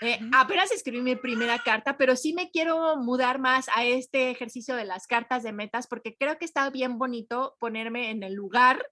Eh, 0.02 0.18
apenas 0.32 0.72
escribí 0.72 1.00
mi 1.00 1.14
primera 1.14 1.62
carta, 1.62 1.96
pero 1.96 2.16
sí 2.16 2.32
me 2.32 2.50
quiero 2.50 2.96
mudar 2.96 3.38
más 3.38 3.66
a 3.72 3.84
este 3.84 4.30
ejercicio 4.30 4.74
de 4.74 4.84
las 4.84 5.06
cartas 5.06 5.44
de 5.44 5.52
metas 5.52 5.86
porque 5.86 6.16
creo 6.16 6.38
que 6.38 6.44
está 6.44 6.68
bien 6.70 6.98
bonito 6.98 7.56
ponerme 7.60 8.10
en 8.10 8.24
el 8.24 8.34
lugar 8.34 8.84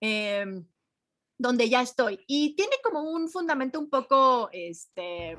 em, 0.00 0.64
donde 1.40 1.70
ya 1.70 1.80
estoy. 1.80 2.22
Y 2.26 2.54
tiene 2.54 2.76
como 2.84 3.00
un 3.00 3.30
fundamento 3.30 3.80
un 3.80 3.88
poco 3.88 4.50
este, 4.52 5.38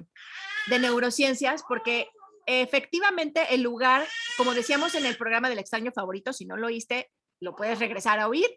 de 0.67 0.79
neurociencias 0.79 1.63
porque 1.67 2.09
efectivamente 2.47 3.53
el 3.53 3.61
lugar, 3.61 4.07
como 4.35 4.55
decíamos 4.55 4.95
en 4.95 5.05
el 5.05 5.15
programa 5.15 5.47
del 5.47 5.59
extraño 5.59 5.91
favorito, 5.91 6.33
si 6.33 6.45
no 6.45 6.57
lo 6.57 6.67
oíste, 6.67 7.11
lo 7.39 7.55
puedes 7.55 7.77
regresar 7.77 8.19
a 8.19 8.27
oír. 8.27 8.47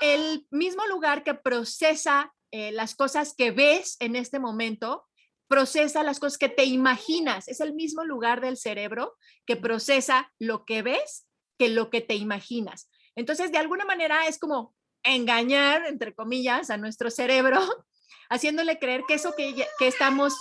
El 0.00 0.48
mismo 0.50 0.84
lugar 0.88 1.22
que 1.22 1.34
procesa 1.34 2.34
eh, 2.50 2.72
las 2.72 2.96
cosas 2.96 3.34
que 3.36 3.52
ves 3.52 3.96
en 4.00 4.16
este 4.16 4.40
momento 4.40 5.06
procesa 5.46 6.02
las 6.02 6.18
cosas 6.18 6.38
que 6.38 6.48
te 6.48 6.64
imaginas. 6.64 7.46
Es 7.46 7.60
el 7.60 7.72
mismo 7.72 8.04
lugar 8.04 8.40
del 8.40 8.56
cerebro 8.56 9.14
que 9.46 9.54
procesa 9.54 10.32
lo 10.40 10.64
que 10.64 10.82
ves 10.82 11.26
que 11.56 11.68
lo 11.68 11.88
que 11.88 12.00
te 12.00 12.16
imaginas. 12.16 12.90
Entonces, 13.14 13.52
de 13.52 13.58
alguna 13.58 13.84
manera 13.84 14.26
es 14.26 14.38
como 14.38 14.74
engañar, 15.02 15.86
entre 15.86 16.14
comillas, 16.14 16.70
a 16.70 16.76
nuestro 16.76 17.10
cerebro, 17.10 17.60
haciéndole 18.30 18.78
creer 18.78 19.02
que 19.06 19.14
eso 19.14 19.34
que, 19.36 19.54
que 19.78 19.86
estamos 19.86 20.36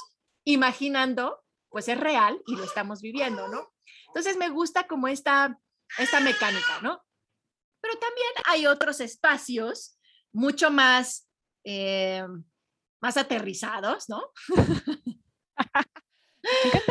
imaginando, 0.46 1.44
pues 1.70 1.88
es 1.88 2.00
real 2.00 2.42
y 2.48 2.56
lo 2.56 2.64
estamos 2.64 3.02
viviendo, 3.02 3.48
¿no? 3.48 3.74
Entonces, 4.08 4.38
me 4.38 4.50
gusta 4.50 4.88
como 4.88 5.08
esta, 5.08 5.60
esta 5.98 6.20
mecánica, 6.20 6.82
¿no? 6.82 7.02
Pero 7.82 7.98
también 8.00 8.28
hay 8.46 8.68
otros 8.68 9.00
espacios 9.00 9.98
mucho 10.32 10.72
más... 10.72 11.28
Eh, 11.64 12.26
más 13.02 13.18
aterrizados, 13.18 14.10
¿no? 14.10 14.32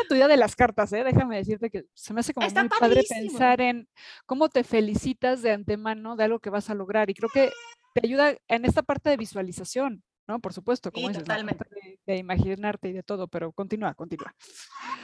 Tu 0.08 0.14
idea 0.14 0.28
de 0.28 0.36
las 0.36 0.56
cartas, 0.56 0.92
¿eh? 0.92 1.04
Déjame 1.04 1.36
decirte 1.36 1.70
que 1.70 1.84
se 1.94 2.14
me 2.14 2.20
hace 2.20 2.34
como 2.34 2.48
muy 2.48 2.68
padre 2.68 3.02
pensar 3.08 3.60
en 3.60 3.88
cómo 4.26 4.48
te 4.48 4.64
felicitas 4.64 5.42
de 5.42 5.52
antemano 5.52 6.16
de 6.16 6.24
algo 6.24 6.40
que 6.40 6.50
vas 6.50 6.70
a 6.70 6.74
lograr. 6.74 7.10
Y 7.10 7.14
creo 7.14 7.30
que 7.30 7.52
te 7.94 8.06
ayuda 8.06 8.36
en 8.48 8.64
esta 8.64 8.82
parte 8.82 9.10
de 9.10 9.16
visualización, 9.16 10.02
¿no? 10.28 10.38
Por 10.40 10.52
supuesto, 10.52 10.92
como 10.92 11.08
dices, 11.08 11.24
totalmente. 11.24 11.64
De, 11.70 11.98
de, 12.06 12.16
imaginarte 12.18 12.88
y 12.88 12.92
de 12.92 13.02
todo, 13.02 13.28
pero 13.28 13.52
continúa, 13.52 13.94
continúa. 13.94 14.34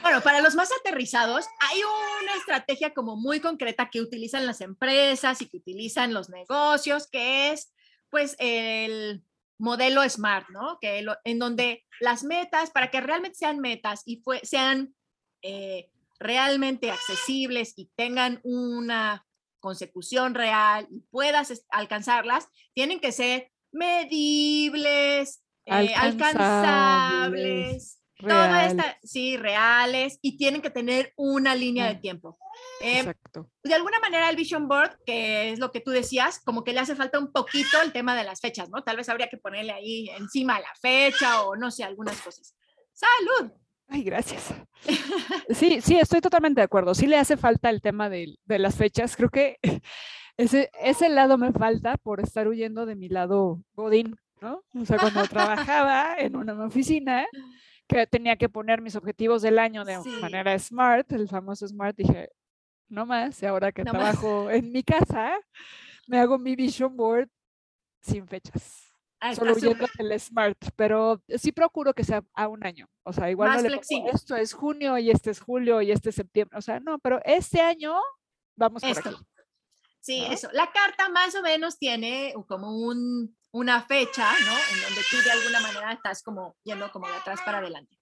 Bueno, 0.01 0.21
para 0.21 0.41
los 0.41 0.55
más 0.55 0.69
aterrizados, 0.79 1.45
hay 1.59 1.81
una 2.23 2.35
estrategia 2.35 2.93
como 2.93 3.15
muy 3.15 3.39
concreta 3.39 3.89
que 3.89 4.01
utilizan 4.01 4.45
las 4.45 4.61
empresas 4.61 5.41
y 5.41 5.47
que 5.47 5.57
utilizan 5.57 6.13
los 6.13 6.29
negocios, 6.29 7.07
que 7.07 7.51
es, 7.51 7.73
pues, 8.09 8.35
el 8.39 9.23
modelo 9.57 10.07
SMART, 10.07 10.49
¿no? 10.49 10.77
Que 10.81 11.05
en 11.23 11.39
donde 11.39 11.85
las 11.99 12.23
metas, 12.23 12.69
para 12.71 12.91
que 12.91 13.01
realmente 13.01 13.37
sean 13.37 13.59
metas 13.59 14.03
y 14.05 14.21
sean 14.43 14.93
eh, 15.41 15.89
realmente 16.19 16.91
accesibles 16.91 17.73
y 17.75 17.89
tengan 17.95 18.39
una 18.43 19.25
consecución 19.59 20.35
real 20.35 20.87
y 20.91 21.01
puedas 21.09 21.65
alcanzarlas, 21.69 22.47
tienen 22.73 22.99
que 22.99 23.11
ser 23.11 23.49
medibles, 23.71 25.43
eh, 25.65 25.95
alcanzables, 25.95 27.92
sí, 29.03 29.37
reales 29.37 30.19
y 30.21 30.37
tienen 30.37 30.61
que 30.61 30.69
tener 30.69 31.13
una 31.15 31.55
línea 31.55 31.87
de 31.87 31.95
tiempo. 31.95 32.37
Eh, 32.81 32.99
Exacto. 32.99 33.49
De 33.63 33.73
alguna 33.73 33.99
manera 33.99 34.29
el 34.29 34.35
Vision 34.35 34.67
Board, 34.67 34.97
que 35.05 35.51
es 35.51 35.59
lo 35.59 35.71
que 35.71 35.81
tú 35.81 35.91
decías, 35.91 36.41
como 36.43 36.63
que 36.63 36.73
le 36.73 36.79
hace 36.79 36.95
falta 36.95 37.19
un 37.19 37.31
poquito 37.31 37.81
el 37.81 37.91
tema 37.91 38.15
de 38.15 38.23
las 38.23 38.41
fechas, 38.41 38.69
¿no? 38.69 38.83
Tal 38.83 38.97
vez 38.97 39.09
habría 39.09 39.29
que 39.29 39.37
ponerle 39.37 39.71
ahí 39.71 40.09
encima 40.17 40.59
la 40.59 40.73
fecha 40.81 41.43
o 41.43 41.55
no 41.55 41.71
sé, 41.71 41.83
algunas 41.83 42.19
cosas. 42.21 42.55
¡Salud! 42.91 43.51
Ay, 43.87 44.03
gracias. 44.03 44.53
Sí, 45.49 45.81
sí, 45.81 45.97
estoy 45.99 46.21
totalmente 46.21 46.61
de 46.61 46.65
acuerdo. 46.65 46.93
Sí 46.95 47.07
le 47.07 47.17
hace 47.17 47.37
falta 47.37 47.69
el 47.69 47.81
tema 47.81 48.09
de, 48.09 48.37
de 48.45 48.59
las 48.59 48.75
fechas. 48.75 49.15
Creo 49.15 49.29
que 49.29 49.57
ese, 50.37 50.71
ese 50.81 51.09
lado 51.09 51.37
me 51.37 51.51
falta 51.51 51.97
por 51.97 52.19
estar 52.19 52.47
huyendo 52.47 52.85
de 52.85 52.95
mi 52.95 53.09
lado 53.09 53.61
Godín, 53.73 54.15
¿no? 54.41 54.63
O 54.79 54.85
sea, 54.85 54.97
cuando 54.97 55.23
trabajaba 55.27 56.15
en 56.17 56.35
una 56.35 56.53
oficina, 56.65 57.25
que 57.87 58.07
tenía 58.07 58.35
que 58.35 58.49
poner 58.49 58.81
mis 58.81 58.95
objetivos 58.95 59.41
del 59.41 59.59
año 59.59 59.85
de 59.85 59.99
manera 60.21 60.57
smart, 60.57 61.11
el 61.11 61.27
famoso 61.27 61.67
smart, 61.67 61.95
dije, 61.95 62.29
no 62.87 63.05
más, 63.05 63.41
y 63.41 63.45
ahora 63.45 63.71
que 63.71 63.83
trabajo 63.83 64.49
en 64.49 64.71
mi 64.71 64.83
casa, 64.83 65.37
me 66.07 66.19
hago 66.19 66.37
mi 66.37 66.55
vision 66.55 66.95
board 66.95 67.29
sin 68.01 68.27
fechas. 68.27 68.93
Ah, 69.19 69.33
solo 69.33 69.53
huyendo 69.53 69.87
el 69.99 70.19
smart, 70.19 70.57
pero 70.75 71.23
sí 71.37 71.53
procuro 71.53 71.93
que 71.93 72.03
sea 72.03 72.25
a 72.33 72.49
un 72.49 72.65
año. 72.65 72.89
O 73.03 73.13
sea, 73.13 73.31
igual 73.31 73.53
no 73.53 73.69
le 73.69 73.79
pongo, 73.79 74.09
esto 74.11 74.35
es 74.35 74.51
junio 74.51 74.97
y 74.97 75.11
este 75.11 75.31
es 75.31 75.39
julio 75.39 75.81
y 75.81 75.91
este 75.91 76.09
es 76.09 76.15
septiembre. 76.15 76.57
O 76.57 76.61
sea, 76.61 76.81
no, 76.81 76.99
pero 76.99 77.21
este 77.23 77.61
año 77.61 77.95
vamos 78.57 78.81
por 78.81 78.91
aquí. 78.91 79.15
Sí, 80.01 80.25
eso. 80.29 80.49
La 80.51 80.69
carta 80.73 81.07
más 81.07 81.33
o 81.35 81.41
menos 81.41 81.79
tiene 81.79 82.33
como 82.47 82.77
un, 82.77 83.33
una 83.53 83.83
fecha, 83.83 84.31
¿no? 84.45 84.53
En 84.73 84.81
donde 84.81 85.01
tú 85.09 85.17
de 85.23 85.31
alguna 85.31 85.59
manera 85.59 85.93
estás 85.93 86.23
como 86.23 86.57
yendo 86.63 86.91
como 86.91 87.07
de 87.07 87.15
atrás 87.15 87.39
para 87.45 87.59
adelante. 87.59 87.95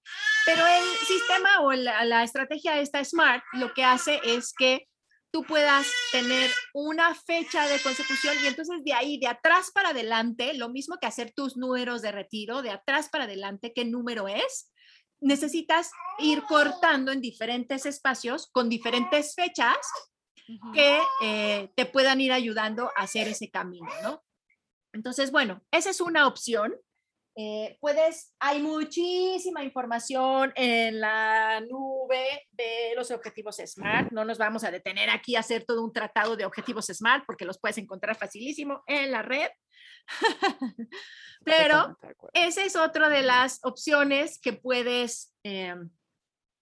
Pero 0.46 0.66
el 0.66 0.84
sistema 1.06 1.60
o 1.62 1.74
la, 1.74 2.06
la 2.06 2.24
estrategia 2.24 2.80
esta 2.80 3.04
Smart 3.04 3.44
lo 3.54 3.74
que 3.74 3.84
hace 3.84 4.22
es 4.24 4.54
que 4.58 4.88
tú 5.30 5.44
puedas 5.44 5.88
tener 6.12 6.50
una 6.74 7.14
fecha 7.16 7.68
de 7.68 7.80
consecución 7.80 8.36
y 8.44 8.48
entonces 8.48 8.84
de 8.84 8.94
ahí, 8.94 9.20
de 9.20 9.28
atrás 9.28 9.72
para 9.74 9.90
adelante, 9.90 10.54
lo 10.54 10.70
mismo 10.70 10.98
que 11.00 11.08
hacer 11.08 11.34
tus 11.34 11.58
números 11.58 12.02
de 12.02 12.12
retiro, 12.14 12.62
de 12.62 12.72
atrás 12.72 13.10
para 13.10 13.26
adelante, 13.26 13.74
¿qué 13.74 13.84
número 13.84 14.30
es? 14.30 14.72
Necesitas 15.20 15.92
ir 16.20 16.44
cortando 16.44 17.12
en 17.12 17.22
diferentes 17.22 17.86
espacios 17.86 18.50
con 18.52 18.70
diferentes 18.70 19.36
fechas 19.36 19.78
que 20.74 21.00
eh, 21.22 21.70
te 21.76 21.86
puedan 21.86 22.20
ir 22.20 22.32
ayudando 22.32 22.90
a 22.96 23.04
hacer 23.04 23.28
ese 23.28 23.50
camino, 23.50 23.90
¿no? 24.04 24.22
Entonces, 24.94 25.32
bueno, 25.32 25.62
esa 25.72 25.90
es 25.90 26.02
una 26.02 26.28
opción. 26.28 26.74
Eh, 27.38 27.78
puedes, 27.80 28.36
hay 28.40 28.62
muchísima 28.62 29.64
información 29.64 30.52
en 30.56 31.00
la 31.00 31.62
nube 31.62 32.48
de 32.52 32.94
los 32.96 33.10
objetivos 33.12 33.58
SMART. 33.66 34.12
No 34.12 34.26
nos 34.26 34.38
vamos 34.38 34.64
a 34.64 34.72
detener 34.72 35.10
aquí 35.10 35.36
a 35.36 35.40
hacer 35.40 35.64
todo 35.64 35.84
un 35.84 35.94
tratado 35.94 36.36
de 36.36 36.46
objetivos 36.46 36.88
SMART 36.88 37.26
porque 37.26 37.46
los 37.46 37.60
puedes 37.60 37.78
encontrar 37.78 38.18
facilísimo 38.18 38.84
en 38.86 39.12
la 39.12 39.22
red. 39.22 39.50
Pero 41.46 41.98
esa 42.34 42.64
es 42.64 42.76
otra 42.76 43.08
de 43.10 43.22
las 43.22 43.60
opciones 43.64 44.40
que 44.40 44.54
puedes 44.54 45.34
em, 45.44 45.90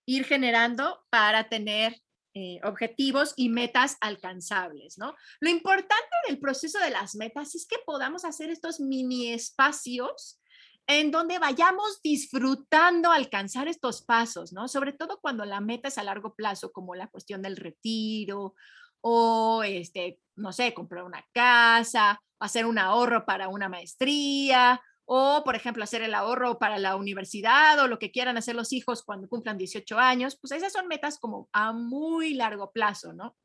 ir 0.05 0.25
generando 0.25 1.03
para 1.09 1.49
tener 1.49 1.99
eh, 2.33 2.59
objetivos 2.63 3.33
y 3.35 3.49
metas 3.49 3.97
alcanzables, 4.01 4.97
¿no? 4.97 5.15
Lo 5.39 5.49
importante 5.49 6.15
del 6.27 6.39
proceso 6.39 6.79
de 6.79 6.91
las 6.91 7.15
metas 7.15 7.55
es 7.55 7.65
que 7.65 7.77
podamos 7.85 8.23
hacer 8.23 8.49
estos 8.49 8.79
mini 8.79 9.33
espacios 9.33 10.39
en 10.85 11.11
donde 11.11 11.39
vayamos 11.39 12.01
disfrutando 12.03 13.11
alcanzar 13.11 13.67
estos 13.67 14.03
pasos, 14.03 14.53
¿no? 14.53 14.67
Sobre 14.67 14.93
todo 14.93 15.19
cuando 15.21 15.45
la 15.45 15.59
meta 15.59 15.87
es 15.87 15.97
a 15.97 16.03
largo 16.03 16.35
plazo, 16.35 16.71
como 16.71 16.95
la 16.95 17.07
cuestión 17.07 17.41
del 17.41 17.57
retiro 17.57 18.55
o, 19.01 19.63
este, 19.63 20.19
no 20.35 20.51
sé, 20.51 20.73
comprar 20.73 21.03
una 21.03 21.25
casa, 21.31 22.21
hacer 22.39 22.65
un 22.65 22.79
ahorro 22.79 23.25
para 23.25 23.49
una 23.49 23.69
maestría 23.69 24.81
o, 25.11 25.43
por 25.43 25.55
ejemplo, 25.55 25.83
hacer 25.83 26.03
el 26.03 26.13
ahorro 26.13 26.59
para 26.59 26.77
la 26.77 26.95
universidad 26.95 27.79
o 27.79 27.87
lo 27.87 27.97
que 27.97 28.11
quieran 28.11 28.37
hacer 28.37 28.53
los 28.53 28.71
hijos 28.71 29.01
cuando 29.01 29.27
cumplan 29.27 29.57
18 29.57 29.97
años, 29.97 30.37
pues 30.39 30.51
esas 30.51 30.71
son 30.71 30.87
metas 30.87 31.17
como 31.17 31.49
a 31.51 31.73
muy 31.73 32.35
largo 32.35 32.71
plazo, 32.71 33.11
¿no? 33.13 33.35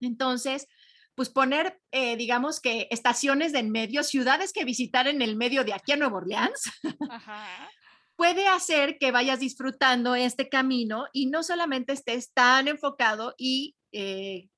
Entonces, 0.00 0.68
pues 1.16 1.28
poner, 1.28 1.80
eh, 1.90 2.16
digamos 2.16 2.60
que 2.60 2.86
estaciones 2.92 3.50
de 3.50 3.58
en 3.58 3.72
medio, 3.72 4.04
ciudades 4.04 4.52
que 4.52 4.64
visitar 4.64 5.08
en 5.08 5.22
el 5.22 5.34
medio 5.34 5.64
de 5.64 5.72
aquí 5.74 5.90
a 5.90 5.96
Nueva 5.96 6.18
Orleans, 6.18 6.70
puede 8.16 8.46
hacer 8.46 8.96
que 8.98 9.10
vayas 9.10 9.40
disfrutando 9.40 10.14
este 10.14 10.48
camino 10.48 11.06
y 11.12 11.26
no 11.26 11.42
solamente 11.42 11.94
estés 11.94 12.32
tan 12.32 12.68
enfocado 12.68 13.34
y 13.36 13.74
eh, 13.90 14.50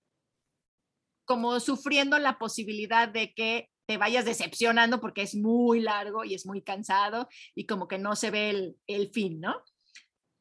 como 1.24 1.58
sufriendo 1.58 2.18
la 2.18 2.38
posibilidad 2.38 3.08
de 3.08 3.32
que 3.32 3.70
te 3.86 3.96
vayas 3.98 4.24
decepcionando 4.24 5.00
porque 5.00 5.22
es 5.22 5.34
muy 5.34 5.80
largo 5.80 6.24
y 6.24 6.34
es 6.34 6.46
muy 6.46 6.62
cansado 6.62 7.28
y 7.54 7.66
como 7.66 7.86
que 7.88 7.98
no 7.98 8.16
se 8.16 8.30
ve 8.30 8.50
el, 8.50 8.76
el 8.86 9.10
fin, 9.10 9.40
¿no? 9.40 9.62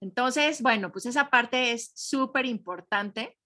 Entonces, 0.01 0.61
bueno, 0.61 0.91
pues 0.91 1.05
esa 1.05 1.29
parte 1.29 1.71
es 1.71 1.91
súper 1.95 2.45
importante. 2.45 3.37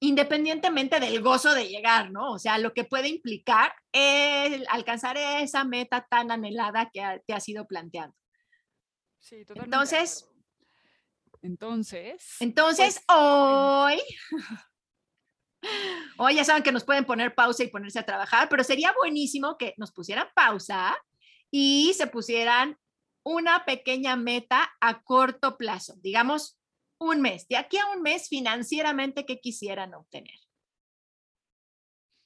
independientemente 0.00 1.00
del 1.00 1.22
gozo 1.22 1.54
de 1.54 1.68
llegar, 1.68 2.10
¿no? 2.10 2.32
O 2.32 2.38
sea, 2.38 2.58
lo 2.58 2.72
que 2.74 2.84
puede 2.84 3.08
implicar 3.08 3.72
el 3.92 4.66
alcanzar 4.68 5.16
esa 5.16 5.64
meta 5.64 6.06
tan 6.08 6.30
anhelada 6.30 6.90
que 6.92 7.22
te 7.26 7.34
ha 7.34 7.40
sido 7.40 7.66
planteando. 7.66 8.14
Sí, 9.18 9.44
totalmente. 9.44 9.74
Entonces, 9.74 10.30
entonces, 11.42 12.36
entonces 12.40 13.02
pues, 13.06 13.18
hoy, 13.18 14.00
hoy 16.18 16.36
ya 16.36 16.44
saben 16.44 16.62
que 16.62 16.72
nos 16.72 16.84
pueden 16.84 17.04
poner 17.04 17.34
pausa 17.34 17.64
y 17.64 17.68
ponerse 17.68 17.98
a 17.98 18.06
trabajar, 18.06 18.48
pero 18.48 18.64
sería 18.64 18.92
buenísimo 18.92 19.56
que 19.58 19.74
nos 19.76 19.92
pusieran 19.92 20.28
pausa 20.34 20.96
y 21.50 21.92
se 21.94 22.06
pusieran 22.06 22.78
una 23.24 23.64
pequeña 23.64 24.16
meta 24.16 24.70
a 24.80 25.02
corto 25.02 25.56
plazo, 25.56 25.94
digamos 25.98 26.58
un 26.98 27.20
mes, 27.20 27.46
de 27.48 27.56
aquí 27.56 27.76
a 27.76 27.86
un 27.94 28.02
mes 28.02 28.28
financieramente, 28.28 29.26
¿qué 29.26 29.40
quisieran 29.40 29.94
obtener? 29.94 30.38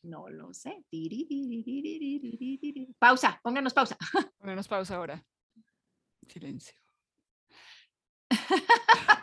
No 0.02 0.28
lo 0.28 0.54
sé. 0.54 0.84
Pausa, 2.98 3.40
pónganos 3.42 3.74
pausa. 3.74 3.98
Pónganos 4.38 4.68
pausa 4.68 4.96
ahora. 4.96 5.24
Silencio. 6.28 6.74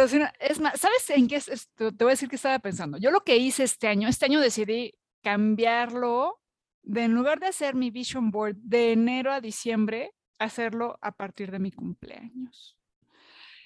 Pero 0.00 0.08
si 0.08 0.18
no, 0.18 0.26
es 0.38 0.58
más, 0.58 0.80
¿sabes 0.80 1.10
en 1.10 1.28
qué 1.28 1.36
es, 1.36 1.68
Te 1.74 1.90
voy 1.90 2.06
a 2.06 2.16
decir 2.16 2.30
que 2.30 2.36
estaba 2.36 2.58
pensando. 2.58 2.96
Yo 2.96 3.10
lo 3.10 3.20
que 3.20 3.36
hice 3.36 3.64
este 3.64 3.86
año, 3.86 4.08
este 4.08 4.24
año 4.24 4.40
decidí 4.40 4.94
cambiarlo 5.22 6.40
de 6.82 7.02
en 7.02 7.12
lugar 7.12 7.38
de 7.38 7.48
hacer 7.48 7.74
mi 7.74 7.90
vision 7.90 8.30
board 8.30 8.56
de 8.56 8.92
enero 8.92 9.30
a 9.30 9.42
diciembre, 9.42 10.14
hacerlo 10.38 10.98
a 11.02 11.12
partir 11.12 11.50
de 11.50 11.58
mi 11.58 11.70
cumpleaños. 11.70 12.78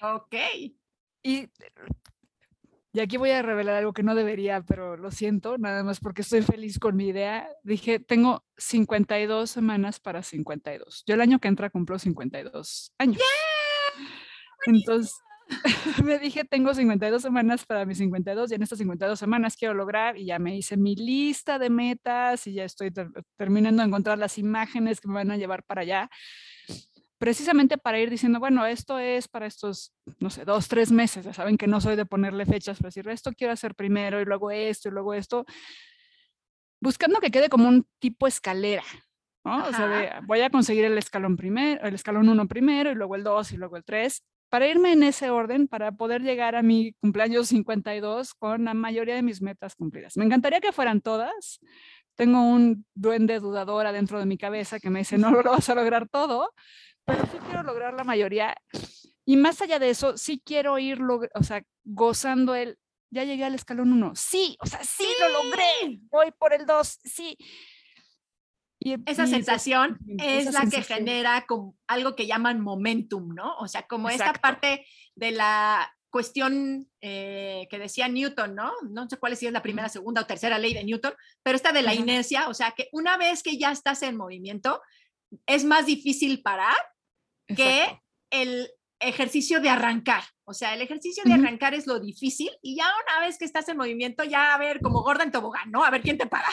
Ok. 0.01 0.35
Y, 1.23 1.47
y 2.91 2.99
aquí 2.99 3.15
voy 3.15 3.29
a 3.29 3.41
revelar 3.41 3.75
algo 3.75 3.93
que 3.93 4.03
no 4.03 4.13
debería, 4.13 4.61
pero 4.61 4.97
lo 4.97 5.11
siento, 5.11 5.57
nada 5.57 5.85
más 5.85 6.01
porque 6.01 6.21
estoy 6.21 6.41
feliz 6.41 6.79
con 6.79 6.97
mi 6.97 7.07
idea. 7.07 7.47
Dije, 7.63 7.99
tengo 7.99 8.43
52 8.57 9.49
semanas 9.49 10.01
para 10.01 10.21
52. 10.21 11.05
Yo 11.07 11.15
el 11.15 11.21
año 11.21 11.39
que 11.39 11.47
entra 11.47 11.69
cumplo 11.69 11.97
52 11.97 12.91
años. 12.97 13.21
Entonces, 14.65 15.15
me 16.03 16.19
dije, 16.19 16.43
tengo 16.43 16.73
52 16.73 17.21
semanas 17.21 17.65
para 17.65 17.85
mis 17.85 17.97
52 17.99 18.51
y 18.51 18.55
en 18.55 18.63
estas 18.63 18.79
52 18.79 19.19
semanas 19.19 19.55
quiero 19.55 19.73
lograr 19.73 20.17
y 20.17 20.25
ya 20.25 20.39
me 20.39 20.55
hice 20.57 20.77
mi 20.77 20.95
lista 20.95 21.59
de 21.59 21.69
metas 21.69 22.47
y 22.47 22.53
ya 22.53 22.63
estoy 22.63 22.91
terminando 23.37 23.81
de 23.81 23.87
encontrar 23.87 24.17
las 24.17 24.37
imágenes 24.37 24.99
que 24.99 25.07
me 25.07 25.15
van 25.15 25.31
a 25.31 25.37
llevar 25.37 25.63
para 25.63 25.81
allá 25.81 26.09
precisamente 27.17 27.77
para 27.77 27.99
ir 27.99 28.09
diciendo, 28.09 28.39
bueno, 28.39 28.65
esto 28.65 28.99
es 28.99 29.27
para 29.27 29.45
estos, 29.45 29.93
no 30.19 30.29
sé, 30.29 30.45
dos, 30.45 30.67
tres 30.67 30.91
meses, 30.91 31.25
ya 31.25 31.33
saben 31.33 31.57
que 31.57 31.67
no 31.67 31.79
soy 31.81 31.95
de 31.95 32.05
ponerle 32.05 32.45
fechas, 32.45 32.77
pero 32.77 32.89
decir, 32.89 33.07
esto 33.09 33.31
quiero 33.33 33.53
hacer 33.53 33.75
primero 33.75 34.21
y 34.21 34.25
luego 34.25 34.51
esto 34.51 34.89
y 34.89 34.91
luego 34.91 35.13
esto, 35.13 35.45
buscando 36.81 37.19
que 37.19 37.31
quede 37.31 37.49
como 37.49 37.67
un 37.67 37.87
tipo 37.99 38.27
escalera, 38.27 38.83
¿no? 39.43 39.65
O 39.65 39.73
sea, 39.73 40.21
voy 40.25 40.41
a 40.41 40.49
conseguir 40.49 40.85
el 40.85 40.97
escalón 40.97 41.37
primero, 41.37 41.85
el 41.87 41.95
escalón 41.95 42.29
uno 42.29 42.47
primero 42.47 42.91
y 42.91 42.95
luego 42.95 43.15
el 43.15 43.23
dos 43.23 43.51
y 43.51 43.57
luego 43.57 43.77
el 43.77 43.83
tres, 43.83 44.23
para 44.55 44.69
irme 44.69 44.93
en 44.93 45.03
ese 45.03 45.31
orden, 45.31 45.67
para 45.67 45.91
poder 45.91 46.21
llegar 46.21 46.55
a 46.55 46.63
mi 46.63 46.93
cumpleaños 47.01 47.49
52 47.49 48.33
con 48.35 48.63
la 48.63 48.73
mayoría 48.73 49.13
de 49.13 49.21
mis 49.21 49.41
metas 49.41 49.75
cumplidas. 49.75 50.15
Me 50.15 50.23
encantaría 50.23 50.61
que 50.61 50.71
fueran 50.71 51.01
todas. 51.01 51.59
Tengo 52.15 52.41
un 52.41 52.85
duende 52.93 53.41
dudador 53.41 53.85
adentro 53.85 54.17
de 54.17 54.25
mi 54.25 54.37
cabeza 54.37 54.79
que 54.79 54.89
me 54.89 54.99
dice, 54.99 55.17
no 55.17 55.29
lo 55.43 55.51
vas 55.51 55.67
a 55.67 55.75
lograr 55.75 56.07
todo, 56.07 56.53
pero 57.03 57.23
sí 57.23 57.37
quiero 57.45 57.63
lograr 57.63 57.95
la 57.95 58.05
mayoría. 58.05 58.55
Y 59.25 59.35
más 59.35 59.61
allá 59.61 59.77
de 59.77 59.89
eso, 59.89 60.15
sí 60.15 60.41
quiero 60.41 60.79
ir, 60.79 61.01
o 61.01 61.43
sea, 61.43 61.61
gozando 61.83 62.55
el, 62.55 62.77
ya 63.09 63.25
llegué 63.25 63.43
al 63.43 63.55
escalón 63.55 63.91
1, 63.91 64.13
sí, 64.15 64.55
o 64.61 64.67
sea, 64.67 64.81
sí, 64.85 65.05
lo 65.19 65.43
logré, 65.43 65.99
voy 66.09 66.31
por 66.31 66.53
el 66.53 66.65
2, 66.65 66.99
sí. 67.03 67.37
Y, 68.85 68.97
esa 69.07 69.25
sensación 69.25 69.97
es 70.19 70.53
la 70.53 70.69
que 70.69 70.83
genera 70.83 71.47
como 71.47 71.75
algo 71.87 72.15
que 72.15 72.27
llaman 72.27 72.61
momentum, 72.61 73.33
¿no? 73.33 73.55
O 73.57 73.67
sea, 73.67 73.87
como 73.87 74.09
esta 74.09 74.31
parte 74.33 74.85
de 75.15 75.31
la 75.31 75.91
cuestión 76.11 76.87
eh, 77.01 77.67
que 77.71 77.79
decía 77.79 78.07
Newton, 78.07 78.53
¿no? 78.53 78.71
No 78.91 79.09
sé 79.09 79.17
cuál 79.17 79.33
es 79.33 79.39
si 79.39 79.47
es 79.47 79.51
la 79.51 79.63
primera, 79.63 79.89
segunda 79.89 80.21
o 80.21 80.27
tercera 80.27 80.59
ley 80.59 80.75
de 80.75 80.83
Newton, 80.83 81.15
pero 81.41 81.55
esta 81.55 81.71
de 81.71 81.81
la 81.81 81.95
inercia, 81.95 82.47
o 82.47 82.53
sea, 82.53 82.73
que 82.77 82.87
una 82.91 83.17
vez 83.17 83.41
que 83.41 83.57
ya 83.57 83.71
estás 83.71 84.03
en 84.03 84.17
movimiento, 84.17 84.79
es 85.47 85.65
más 85.65 85.87
difícil 85.87 86.43
parar 86.43 86.77
que 87.47 87.99
el 88.29 88.69
ejercicio 88.99 89.61
de 89.61 89.69
arrancar. 89.69 90.23
O 90.43 90.53
sea, 90.53 90.75
el 90.75 90.81
ejercicio 90.83 91.23
de 91.25 91.33
arrancar 91.33 91.73
es 91.73 91.87
lo 91.87 91.99
difícil 91.99 92.51
y 92.61 92.75
ya 92.75 92.85
una 92.85 93.25
vez 93.25 93.39
que 93.39 93.45
estás 93.45 93.67
en 93.67 93.77
movimiento, 93.77 94.23
ya 94.23 94.53
a 94.53 94.57
ver, 94.59 94.79
como 94.79 95.01
gorda 95.01 95.23
en 95.23 95.31
tobogán, 95.31 95.71
¿no? 95.71 95.83
A 95.83 95.89
ver 95.89 96.03
quién 96.03 96.19
te 96.19 96.27
para. 96.27 96.47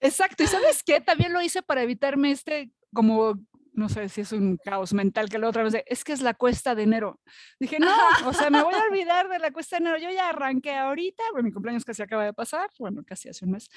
Exacto. 0.00 0.42
¿Y 0.42 0.46
sabes 0.46 0.82
qué? 0.82 1.00
También 1.00 1.32
lo 1.32 1.42
hice 1.42 1.62
para 1.62 1.82
evitarme 1.82 2.30
este, 2.30 2.70
como, 2.92 3.34
no 3.72 3.88
sé 3.88 4.08
si 4.08 4.22
es 4.22 4.32
un 4.32 4.56
caos 4.56 4.92
mental 4.92 5.28
que 5.28 5.38
la 5.38 5.48
otra 5.48 5.62
vez, 5.62 5.72
de, 5.72 5.84
es 5.86 6.04
que 6.04 6.12
es 6.12 6.22
la 6.22 6.34
cuesta 6.34 6.74
de 6.74 6.82
enero. 6.82 7.20
Dije, 7.58 7.78
no, 7.78 7.94
o 8.26 8.32
sea, 8.32 8.50
me 8.50 8.62
voy 8.62 8.74
a 8.74 8.84
olvidar 8.90 9.28
de 9.28 9.38
la 9.38 9.50
cuesta 9.50 9.76
de 9.76 9.82
enero. 9.82 9.98
Yo 9.98 10.10
ya 10.10 10.30
arranqué 10.30 10.74
ahorita, 10.74 11.22
bueno, 11.32 11.46
mi 11.46 11.52
cumpleaños 11.52 11.84
casi 11.84 12.02
acaba 12.02 12.24
de 12.24 12.32
pasar, 12.32 12.70
bueno, 12.78 13.02
casi 13.06 13.28
hace 13.28 13.44
un 13.44 13.52
mes 13.52 13.68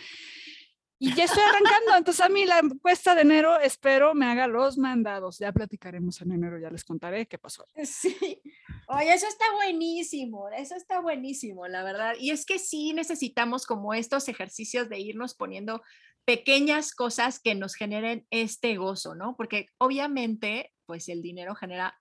y 1.03 1.13
ya 1.15 1.25
estoy 1.25 1.43
arrancando. 1.43 1.97
Entonces 1.97 2.25
a 2.25 2.29
mí 2.29 2.45
la 2.45 2.61
cuesta 2.81 3.13
de 3.13 3.23
enero 3.23 3.59
espero 3.59 4.15
me 4.15 4.25
haga 4.25 4.47
los 4.47 4.77
mandados. 4.77 5.37
Ya 5.37 5.51
platicaremos 5.51 6.21
en 6.21 6.31
enero, 6.31 6.57
ya 6.57 6.69
les 6.69 6.85
contaré 6.85 7.25
qué 7.25 7.37
pasó. 7.37 7.65
Sí. 7.83 8.41
Oye, 8.87 9.13
eso 9.13 9.27
está 9.27 9.45
buenísimo, 9.53 10.49
eso 10.49 10.75
está 10.75 11.01
buenísimo, 11.01 11.67
la 11.67 11.83
verdad. 11.83 12.13
Y 12.19 12.31
es 12.31 12.45
que 12.45 12.57
sí 12.57 12.93
necesitamos 12.93 13.65
como 13.65 13.93
estos 13.93 14.29
ejercicios 14.29 14.87
de 14.87 14.99
irnos 14.99 15.35
poniendo 15.35 15.81
pequeñas 16.25 16.93
cosas 16.93 17.39
que 17.39 17.55
nos 17.55 17.75
generen 17.75 18.25
este 18.29 18.77
gozo, 18.77 19.15
¿no? 19.15 19.35
Porque 19.35 19.67
obviamente, 19.77 20.71
pues 20.85 21.09
el 21.09 21.21
dinero 21.21 21.55
genera 21.55 21.99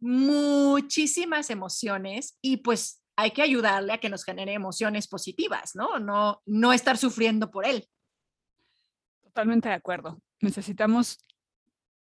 muchísimas 0.00 1.50
emociones 1.50 2.38
y 2.40 2.58
pues 2.58 3.02
hay 3.16 3.32
que 3.32 3.42
ayudarle 3.42 3.92
a 3.92 3.98
que 3.98 4.08
nos 4.08 4.24
genere 4.24 4.54
emociones 4.54 5.06
positivas, 5.06 5.72
¿no? 5.74 5.98
No, 5.98 6.40
no 6.46 6.72
estar 6.72 6.96
sufriendo 6.96 7.50
por 7.50 7.66
él. 7.66 7.86
Totalmente 9.22 9.68
de 9.68 9.74
acuerdo. 9.74 10.22
Necesitamos 10.40 11.18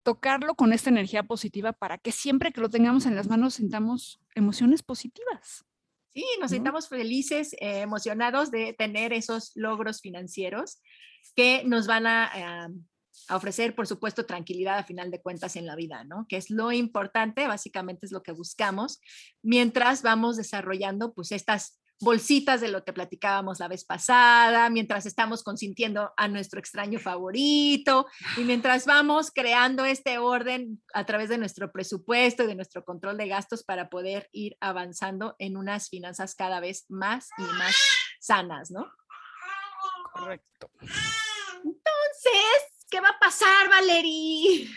tocarlo 0.04 0.56
con 0.56 0.72
esta 0.72 0.90
energía 0.90 1.24
positiva 1.24 1.74
para 1.74 1.98
que 1.98 2.12
siempre 2.12 2.52
que 2.52 2.62
lo 2.62 2.70
tengamos 2.70 3.06
en 3.06 3.16
las 3.16 3.28
manos 3.28 3.56
sintamos 3.56 4.22
emociones 4.34 4.82
positivas. 4.82 5.66
Sí, 6.14 6.26
nos 6.40 6.52
sintamos 6.52 6.90
felices, 6.90 7.54
eh, 7.54 7.82
emocionados 7.82 8.52
de 8.52 8.74
tener 8.74 9.14
esos 9.14 9.52
logros 9.56 10.02
financieros 10.02 10.82
que 11.36 11.64
nos 11.66 11.88
van 11.88 12.08
a, 12.08 12.68
a, 13.28 13.36
ofrecer, 13.36 13.76
por 13.76 13.86
supuesto, 13.86 14.26
tranquilidad 14.26 14.80
a 14.80 14.84
final 14.84 15.12
de 15.12 15.22
cuentas 15.22 15.56
en 15.56 15.66
la 15.66 15.76
vida, 15.76 16.04
¿no? 16.04 16.26
Que 16.28 16.38
es 16.38 16.50
lo 16.50 16.72
importante, 16.72 17.48
básicamente 17.48 18.06
es 18.06 18.12
lo 18.12 18.24
que 18.24 18.32
buscamos 18.32 19.00
mientras 19.44 20.02
vamos 20.02 20.38
desarrollando 20.38 21.14
pues 21.14 21.32
estas 21.32 21.80
bolsitas 22.02 22.62
de 22.62 22.70
lo 22.70 22.84
que 22.84 22.94
platicábamos 22.94 23.60
la 23.60 23.68
vez 23.68 23.84
pasada, 23.84 24.70
mientras 24.70 25.06
estamos 25.06 25.44
consintiendo 25.44 26.14
a 26.16 26.28
nuestro 26.28 26.60
extraño 26.60 27.00
favorito 27.00 28.08
y 28.38 28.42
mientras 28.42 28.86
vamos 28.86 29.32
creando 29.32 29.86
este 29.86 30.18
orden 30.18 30.82
a 30.94 31.06
través 31.06 31.30
de 31.30 31.38
nuestro 31.38 31.72
presupuesto 31.72 32.44
y 32.44 32.48
de 32.48 32.56
nuestro 32.56 32.86
control 32.86 33.18
de 33.18 33.28
gastos 33.28 33.64
para 33.64 33.90
poder 33.90 34.30
ir 34.32 34.56
avanzando 34.62 35.36
en 35.40 35.58
unas 35.58 35.90
finanzas 35.90 36.36
cada 36.36 36.60
vez 36.60 36.86
más 36.90 37.30
y 37.38 37.42
más 37.42 37.76
sanas, 38.20 38.72
¿no? 38.72 38.92
Correcto. 40.14 40.72
Entonces, 40.82 41.78
¿qué 42.90 43.02
va 43.02 43.10
a 43.10 43.20
pasar, 43.20 43.70
Valerie? 43.70 44.70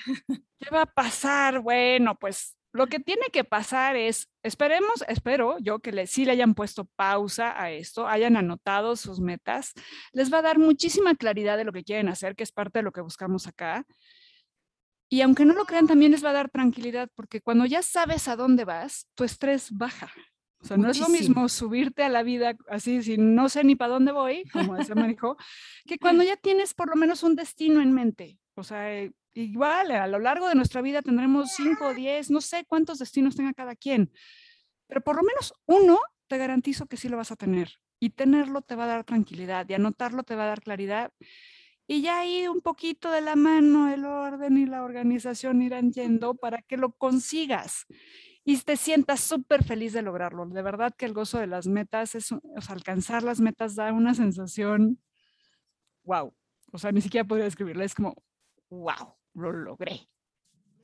¿Qué 0.58 0.70
va 0.72 0.82
a 0.82 0.86
pasar? 0.86 1.60
Bueno, 1.60 2.16
pues 2.18 2.56
lo 2.72 2.86
que 2.86 3.00
tiene 3.00 3.26
que 3.32 3.44
pasar 3.44 3.96
es, 3.96 4.28
esperemos, 4.42 5.04
espero 5.06 5.58
yo 5.60 5.80
que 5.80 5.92
le, 5.92 6.06
sí 6.06 6.24
le 6.24 6.32
hayan 6.32 6.54
puesto 6.54 6.86
pausa 6.96 7.60
a 7.60 7.70
esto, 7.70 8.08
hayan 8.08 8.36
anotado 8.36 8.96
sus 8.96 9.20
metas, 9.20 9.72
les 10.12 10.32
va 10.32 10.38
a 10.38 10.42
dar 10.42 10.58
muchísima 10.58 11.14
claridad 11.14 11.58
de 11.58 11.64
lo 11.64 11.72
que 11.72 11.84
quieren 11.84 12.08
hacer, 12.08 12.34
que 12.34 12.42
es 12.42 12.52
parte 12.52 12.78
de 12.78 12.82
lo 12.82 12.92
que 12.92 13.02
buscamos 13.02 13.46
acá. 13.46 13.84
Y 15.10 15.20
aunque 15.20 15.44
no 15.44 15.52
lo 15.52 15.66
crean, 15.66 15.86
también 15.86 16.12
les 16.12 16.24
va 16.24 16.30
a 16.30 16.34
dar 16.34 16.48
tranquilidad, 16.48 17.10
porque 17.14 17.42
cuando 17.42 17.66
ya 17.66 17.82
sabes 17.82 18.28
a 18.28 18.36
dónde 18.36 18.64
vas, 18.64 19.06
tu 19.14 19.24
estrés 19.24 19.70
baja. 19.70 20.10
O 20.62 20.64
sea, 20.64 20.76
no 20.76 20.88
es 20.88 21.00
lo 21.00 21.08
mismo 21.08 21.48
subirte 21.48 22.04
a 22.04 22.08
la 22.08 22.22
vida 22.22 22.54
así, 22.68 23.02
si 23.02 23.18
no 23.18 23.48
sé 23.48 23.64
ni 23.64 23.74
para 23.74 23.92
dónde 23.92 24.12
voy, 24.12 24.44
como 24.52 24.76
decía 24.76 24.94
me 24.94 25.08
dijo, 25.08 25.36
que 25.86 25.98
cuando 25.98 26.22
ya 26.22 26.36
tienes 26.36 26.72
por 26.72 26.88
lo 26.88 26.96
menos 26.96 27.24
un 27.24 27.34
destino 27.34 27.82
en 27.82 27.92
mente. 27.92 28.38
O 28.54 28.62
sea, 28.62 28.94
eh, 28.94 29.12
igual 29.34 29.90
a 29.90 30.06
lo 30.06 30.18
largo 30.18 30.48
de 30.48 30.54
nuestra 30.54 30.82
vida 30.82 31.02
tendremos 31.02 31.52
5, 31.52 31.94
10, 31.94 32.30
no 32.30 32.40
sé 32.40 32.64
cuántos 32.66 32.98
destinos 32.98 33.36
tenga 33.36 33.52
cada 33.52 33.76
quien, 33.76 34.12
pero 34.86 35.00
por 35.00 35.16
lo 35.16 35.22
menos 35.22 35.54
uno 35.66 35.98
te 36.26 36.38
garantizo 36.38 36.86
que 36.86 36.96
sí 36.96 37.08
lo 37.08 37.16
vas 37.16 37.30
a 37.30 37.36
tener. 37.36 37.70
Y 37.98 38.10
tenerlo 38.10 38.62
te 38.62 38.74
va 38.74 38.84
a 38.84 38.88
dar 38.88 39.04
tranquilidad 39.04 39.68
y 39.68 39.74
anotarlo 39.74 40.24
te 40.24 40.34
va 40.34 40.42
a 40.44 40.46
dar 40.48 40.60
claridad. 40.60 41.12
Y 41.86 42.02
ya 42.02 42.20
ahí 42.20 42.48
un 42.48 42.60
poquito 42.60 43.10
de 43.10 43.20
la 43.20 43.36
mano 43.36 43.92
el 43.92 44.04
orden 44.04 44.58
y 44.58 44.66
la 44.66 44.82
organización 44.82 45.62
irán 45.62 45.92
yendo 45.92 46.34
para 46.34 46.62
que 46.62 46.76
lo 46.76 46.92
consigas. 46.92 47.86
y 48.44 48.56
te 48.58 48.76
sientas 48.76 49.20
súper 49.20 49.62
feliz 49.62 49.92
de 49.92 50.02
lograrlo. 50.02 50.46
De 50.46 50.62
verdad 50.62 50.92
que 50.96 51.04
el 51.04 51.12
gozo 51.12 51.38
de 51.38 51.46
las 51.46 51.68
metas, 51.68 52.14
es, 52.14 52.32
o 52.32 52.40
sea, 52.60 52.74
alcanzar 52.74 53.22
las 53.22 53.40
metas 53.40 53.76
da 53.76 53.92
una 53.92 54.14
sensación, 54.14 55.00
wow. 56.04 56.34
O 56.72 56.78
sea, 56.78 56.92
ni 56.92 57.00
siquiera 57.00 57.26
podría 57.26 57.44
describirla, 57.44 57.84
es 57.84 57.94
como, 57.94 58.16
wow, 58.70 59.14
lo 59.34 59.52
logré. 59.52 60.08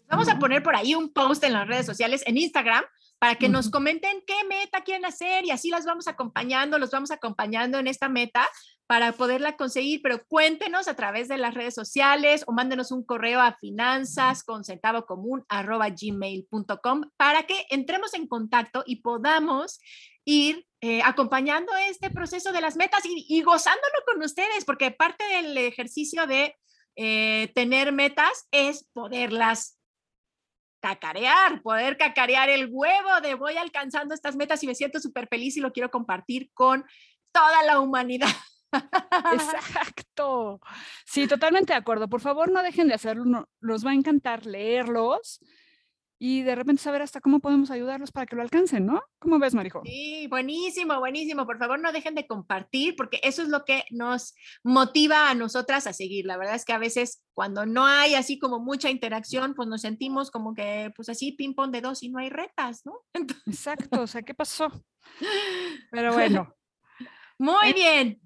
Vamos 0.08 0.28
a 0.28 0.38
poner 0.38 0.62
por 0.62 0.74
ahí 0.74 0.94
un 0.94 1.12
post 1.12 1.44
en 1.44 1.52
las 1.52 1.68
redes 1.68 1.84
sociales, 1.84 2.22
en 2.26 2.38
Instagram, 2.38 2.82
para 3.18 3.34
que 3.34 3.48
nos 3.48 3.70
comenten 3.70 4.22
qué 4.26 4.44
meta 4.48 4.82
quieren 4.82 5.04
hacer 5.04 5.44
y 5.44 5.50
así 5.50 5.70
las 5.70 5.84
vamos 5.84 6.08
acompañando, 6.08 6.78
los 6.78 6.90
vamos 6.90 7.10
acompañando 7.10 7.78
en 7.78 7.88
esta 7.88 8.08
meta 8.08 8.48
para 8.86 9.12
poderla 9.12 9.56
conseguir, 9.56 10.00
pero 10.02 10.24
cuéntenos 10.26 10.88
a 10.88 10.94
través 10.94 11.28
de 11.28 11.36
las 11.36 11.52
redes 11.52 11.74
sociales 11.74 12.44
o 12.46 12.52
mándenos 12.52 12.90
un 12.90 13.04
correo 13.04 13.40
a 13.40 13.54
finanzas 13.54 14.42
con 14.44 14.64
centavo 14.64 15.04
común 15.04 15.44
arroba 15.48 15.88
gmail.com 15.90 17.10
para 17.18 17.42
que 17.42 17.66
entremos 17.68 18.14
en 18.14 18.26
contacto 18.26 18.84
y 18.86 19.02
podamos 19.02 19.78
ir 20.24 20.66
eh, 20.80 21.02
acompañando 21.04 21.72
este 21.88 22.08
proceso 22.08 22.52
de 22.52 22.60
las 22.60 22.76
metas 22.76 23.00
y, 23.04 23.42
gozándolo 23.42 24.04
con 24.06 24.22
ustedes, 24.22 24.64
porque 24.64 24.90
parte 24.90 25.24
del 25.24 25.58
ejercicio 25.58 26.26
de 26.26 26.54
eh, 27.00 27.52
tener 27.54 27.92
metas 27.92 28.48
es 28.50 28.88
poderlas 28.92 29.78
cacarear, 30.80 31.62
poder 31.62 31.96
cacarear 31.96 32.48
el 32.48 32.68
huevo 32.68 33.20
de 33.22 33.36
voy 33.36 33.56
alcanzando 33.56 34.14
estas 34.14 34.34
metas 34.34 34.64
y 34.64 34.66
me 34.66 34.74
siento 34.74 34.98
súper 34.98 35.28
feliz 35.28 35.56
y 35.56 35.60
lo 35.60 35.72
quiero 35.72 35.92
compartir 35.92 36.50
con 36.54 36.84
toda 37.30 37.62
la 37.62 37.78
humanidad. 37.78 38.34
Exacto. 39.32 40.60
Sí, 41.06 41.28
totalmente 41.28 41.72
de 41.72 41.78
acuerdo. 41.78 42.08
Por 42.08 42.20
favor, 42.20 42.50
no 42.50 42.64
dejen 42.64 42.88
de 42.88 42.94
hacerlo. 42.94 43.24
No, 43.24 43.48
nos 43.60 43.86
va 43.86 43.92
a 43.92 43.94
encantar 43.94 44.44
leerlos 44.44 45.38
y 46.18 46.42
de 46.42 46.54
repente 46.54 46.82
saber 46.82 47.02
hasta 47.02 47.20
cómo 47.20 47.38
podemos 47.38 47.70
ayudarlos 47.70 48.10
para 48.10 48.26
que 48.26 48.34
lo 48.34 48.42
alcancen, 48.42 48.86
¿no? 48.86 49.02
¿Cómo 49.20 49.38
ves, 49.38 49.54
Marijo? 49.54 49.82
Sí, 49.84 50.26
buenísimo, 50.28 50.98
buenísimo. 50.98 51.46
Por 51.46 51.58
favor, 51.58 51.78
no 51.78 51.92
dejen 51.92 52.14
de 52.16 52.26
compartir 52.26 52.96
porque 52.96 53.20
eso 53.22 53.42
es 53.42 53.48
lo 53.48 53.64
que 53.64 53.84
nos 53.90 54.34
motiva 54.64 55.30
a 55.30 55.34
nosotras 55.34 55.86
a 55.86 55.92
seguir. 55.92 56.26
La 56.26 56.36
verdad 56.36 56.56
es 56.56 56.64
que 56.64 56.72
a 56.72 56.78
veces 56.78 57.22
cuando 57.34 57.66
no 57.66 57.86
hay 57.86 58.16
así 58.16 58.38
como 58.38 58.58
mucha 58.58 58.90
interacción, 58.90 59.54
pues 59.54 59.68
nos 59.68 59.82
sentimos 59.82 60.30
como 60.30 60.54
que, 60.54 60.90
pues 60.96 61.08
así, 61.08 61.32
ping 61.32 61.54
pong 61.54 61.70
de 61.70 61.82
dos 61.82 62.02
y 62.02 62.08
no 62.08 62.18
hay 62.18 62.30
retas, 62.30 62.84
¿no? 62.84 62.94
Exacto, 63.46 64.02
o 64.02 64.06
sea, 64.06 64.22
¿qué 64.22 64.34
pasó? 64.34 64.72
Pero 65.92 66.12
bueno. 66.12 66.54
Muy 67.38 67.72
bien. 67.72 68.20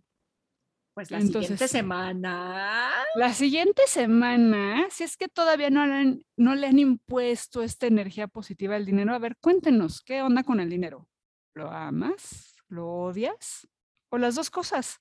Pues 0.94 1.10
la 1.10 1.20
siguiente 1.22 1.68
semana. 1.68 2.92
La 3.14 3.32
siguiente 3.32 3.82
semana, 3.86 4.86
si 4.90 5.04
es 5.04 5.16
que 5.16 5.28
todavía 5.28 5.70
no 5.70 5.86
le, 5.86 5.94
han, 5.94 6.22
no 6.36 6.54
le 6.54 6.66
han 6.66 6.78
impuesto 6.78 7.62
esta 7.62 7.86
energía 7.86 8.28
positiva 8.28 8.76
al 8.76 8.84
dinero, 8.84 9.14
a 9.14 9.18
ver, 9.18 9.36
cuéntenos, 9.40 10.02
¿qué 10.02 10.20
onda 10.20 10.42
con 10.42 10.60
el 10.60 10.68
dinero? 10.68 11.08
¿Lo 11.54 11.70
amas? 11.70 12.54
¿Lo 12.68 12.88
odias? 12.88 13.66
¿O 14.10 14.18
las 14.18 14.34
dos 14.34 14.50
cosas? 14.50 15.00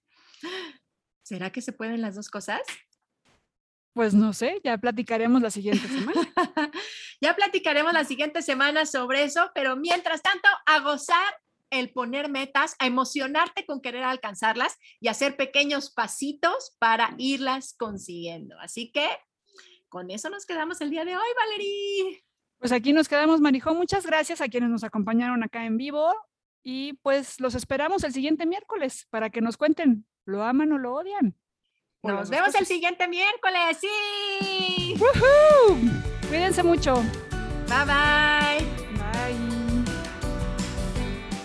¿Será 1.24 1.52
que 1.52 1.62
se 1.62 1.74
pueden 1.74 2.02
las 2.02 2.16
dos 2.16 2.30
cosas? 2.30 2.62
Pues 3.94 4.14
no 4.14 4.32
sé, 4.32 4.62
ya 4.64 4.78
platicaremos 4.78 5.42
la 5.42 5.52
siguiente 5.52 5.86
semana. 5.90 6.22
ya 7.22 7.36
platicaremos 7.36 7.92
la 7.92 8.06
siguiente 8.06 8.42
semana 8.42 8.86
sobre 8.86 9.24
eso, 9.24 9.52
pero 9.54 9.76
mientras 9.76 10.22
tanto, 10.22 10.48
a 10.66 10.80
gozar 10.80 11.34
el 11.72 11.92
poner 11.92 12.30
metas, 12.30 12.76
a 12.78 12.86
emocionarte 12.86 13.66
con 13.66 13.82
querer 13.82 14.04
alcanzarlas 14.04 14.78
y 15.00 15.08
hacer 15.08 15.36
pequeños 15.36 15.92
pasitos 15.92 16.76
para 16.78 17.16
irlas 17.18 17.74
consiguiendo. 17.78 18.60
Así 18.60 18.92
que 18.92 19.08
con 19.90 20.12
eso 20.12 20.30
nos 20.30 20.46
quedamos 20.46 20.80
el 20.82 20.90
día 20.90 21.04
de 21.04 21.18
hoy, 21.18 21.28
Valerie. 21.36 22.24
Pues 22.60 22.72
aquí 22.72 22.94
nos 22.94 23.10
quedamos, 23.10 23.42
Marijó. 23.42 23.74
Muchas 23.74 24.06
gracias 24.06 24.40
a 24.40 24.48
quienes 24.48 24.70
nos 24.70 24.84
acompañaron 24.84 25.44
acá 25.44 25.66
en 25.66 25.78
vivo 25.78 26.14
y 26.64 26.94
pues 27.02 27.40
los 27.40 27.56
esperamos 27.56 28.04
el 28.04 28.14
siguiente 28.14 28.46
miércoles 28.46 29.08
para 29.10 29.30
que 29.30 29.42
nos 29.42 29.58
cuenten, 29.58 30.06
¿lo 30.26 30.44
aman 30.44 30.72
o 30.72 30.78
lo 30.78 30.94
odian? 30.94 31.36
Nos 32.04 32.30
vemos 32.30 32.54
el 32.56 32.66
siguiente 32.66 33.08
miércoles, 33.08 33.78
sí. 33.80 34.96
Cuídense 36.30 36.64
mucho. 36.64 36.96
Bye 37.68 37.86
bye. 37.86 38.81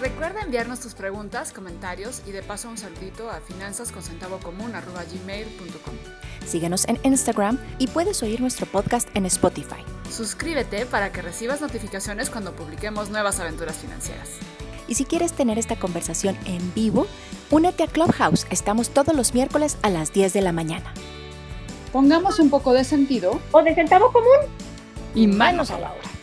Recuerda 0.01 0.41
enviarnos 0.43 0.81
tus 0.81 0.95
preguntas, 0.95 1.53
comentarios 1.55 2.21
y 2.27 2.33
de 2.33 2.43
paso 2.43 2.69
un 2.69 2.77
saludito 2.77 3.31
a 3.31 3.41
finanzasconcentavocomún.com. 3.41 5.95
Síguenos 6.47 6.87
en 6.87 7.01
Instagram 7.03 7.59
y 7.79 7.87
puedes 7.87 8.23
oír 8.23 8.43
nuestro 8.43 8.67
podcast 8.67 9.09
en 9.17 9.25
Spotify. 9.25 9.83
Suscríbete 10.11 10.85
para 10.85 11.13
que 11.13 11.23
recibas 11.23 11.63
notificaciones 11.63 12.29
cuando 12.29 12.55
publiquemos 12.55 13.09
nuevas 13.09 13.41
aventuras 13.41 13.77
financieras. 13.77 14.29
Y 14.87 14.97
si 14.97 15.07
quieres 15.07 15.33
tener 15.33 15.59
esta 15.59 15.77
conversación 15.77 16.37
en 16.45 16.75
vivo, 16.75 17.07
únete 17.51 17.83
a 17.83 17.87
Clubhouse. 17.87 18.47
Estamos 18.51 18.91
todos 18.91 19.17
los 19.17 19.33
miércoles 19.33 19.79
a 19.83 19.89
las 19.89 20.13
10 20.13 20.35
de 20.35 20.43
la 20.43 20.53
mañana. 20.53 20.93
Pongamos 21.91 22.39
un 22.39 22.51
poco 22.51 22.75
de 22.75 22.85
sentido 22.85 23.41
o 23.51 23.63
de 23.63 23.75
centavo 23.75 24.13
común 24.13 24.41
y 25.15 25.27
manos 25.27 25.71
a 25.71 25.81
la 25.81 25.91
obra. 25.91 26.16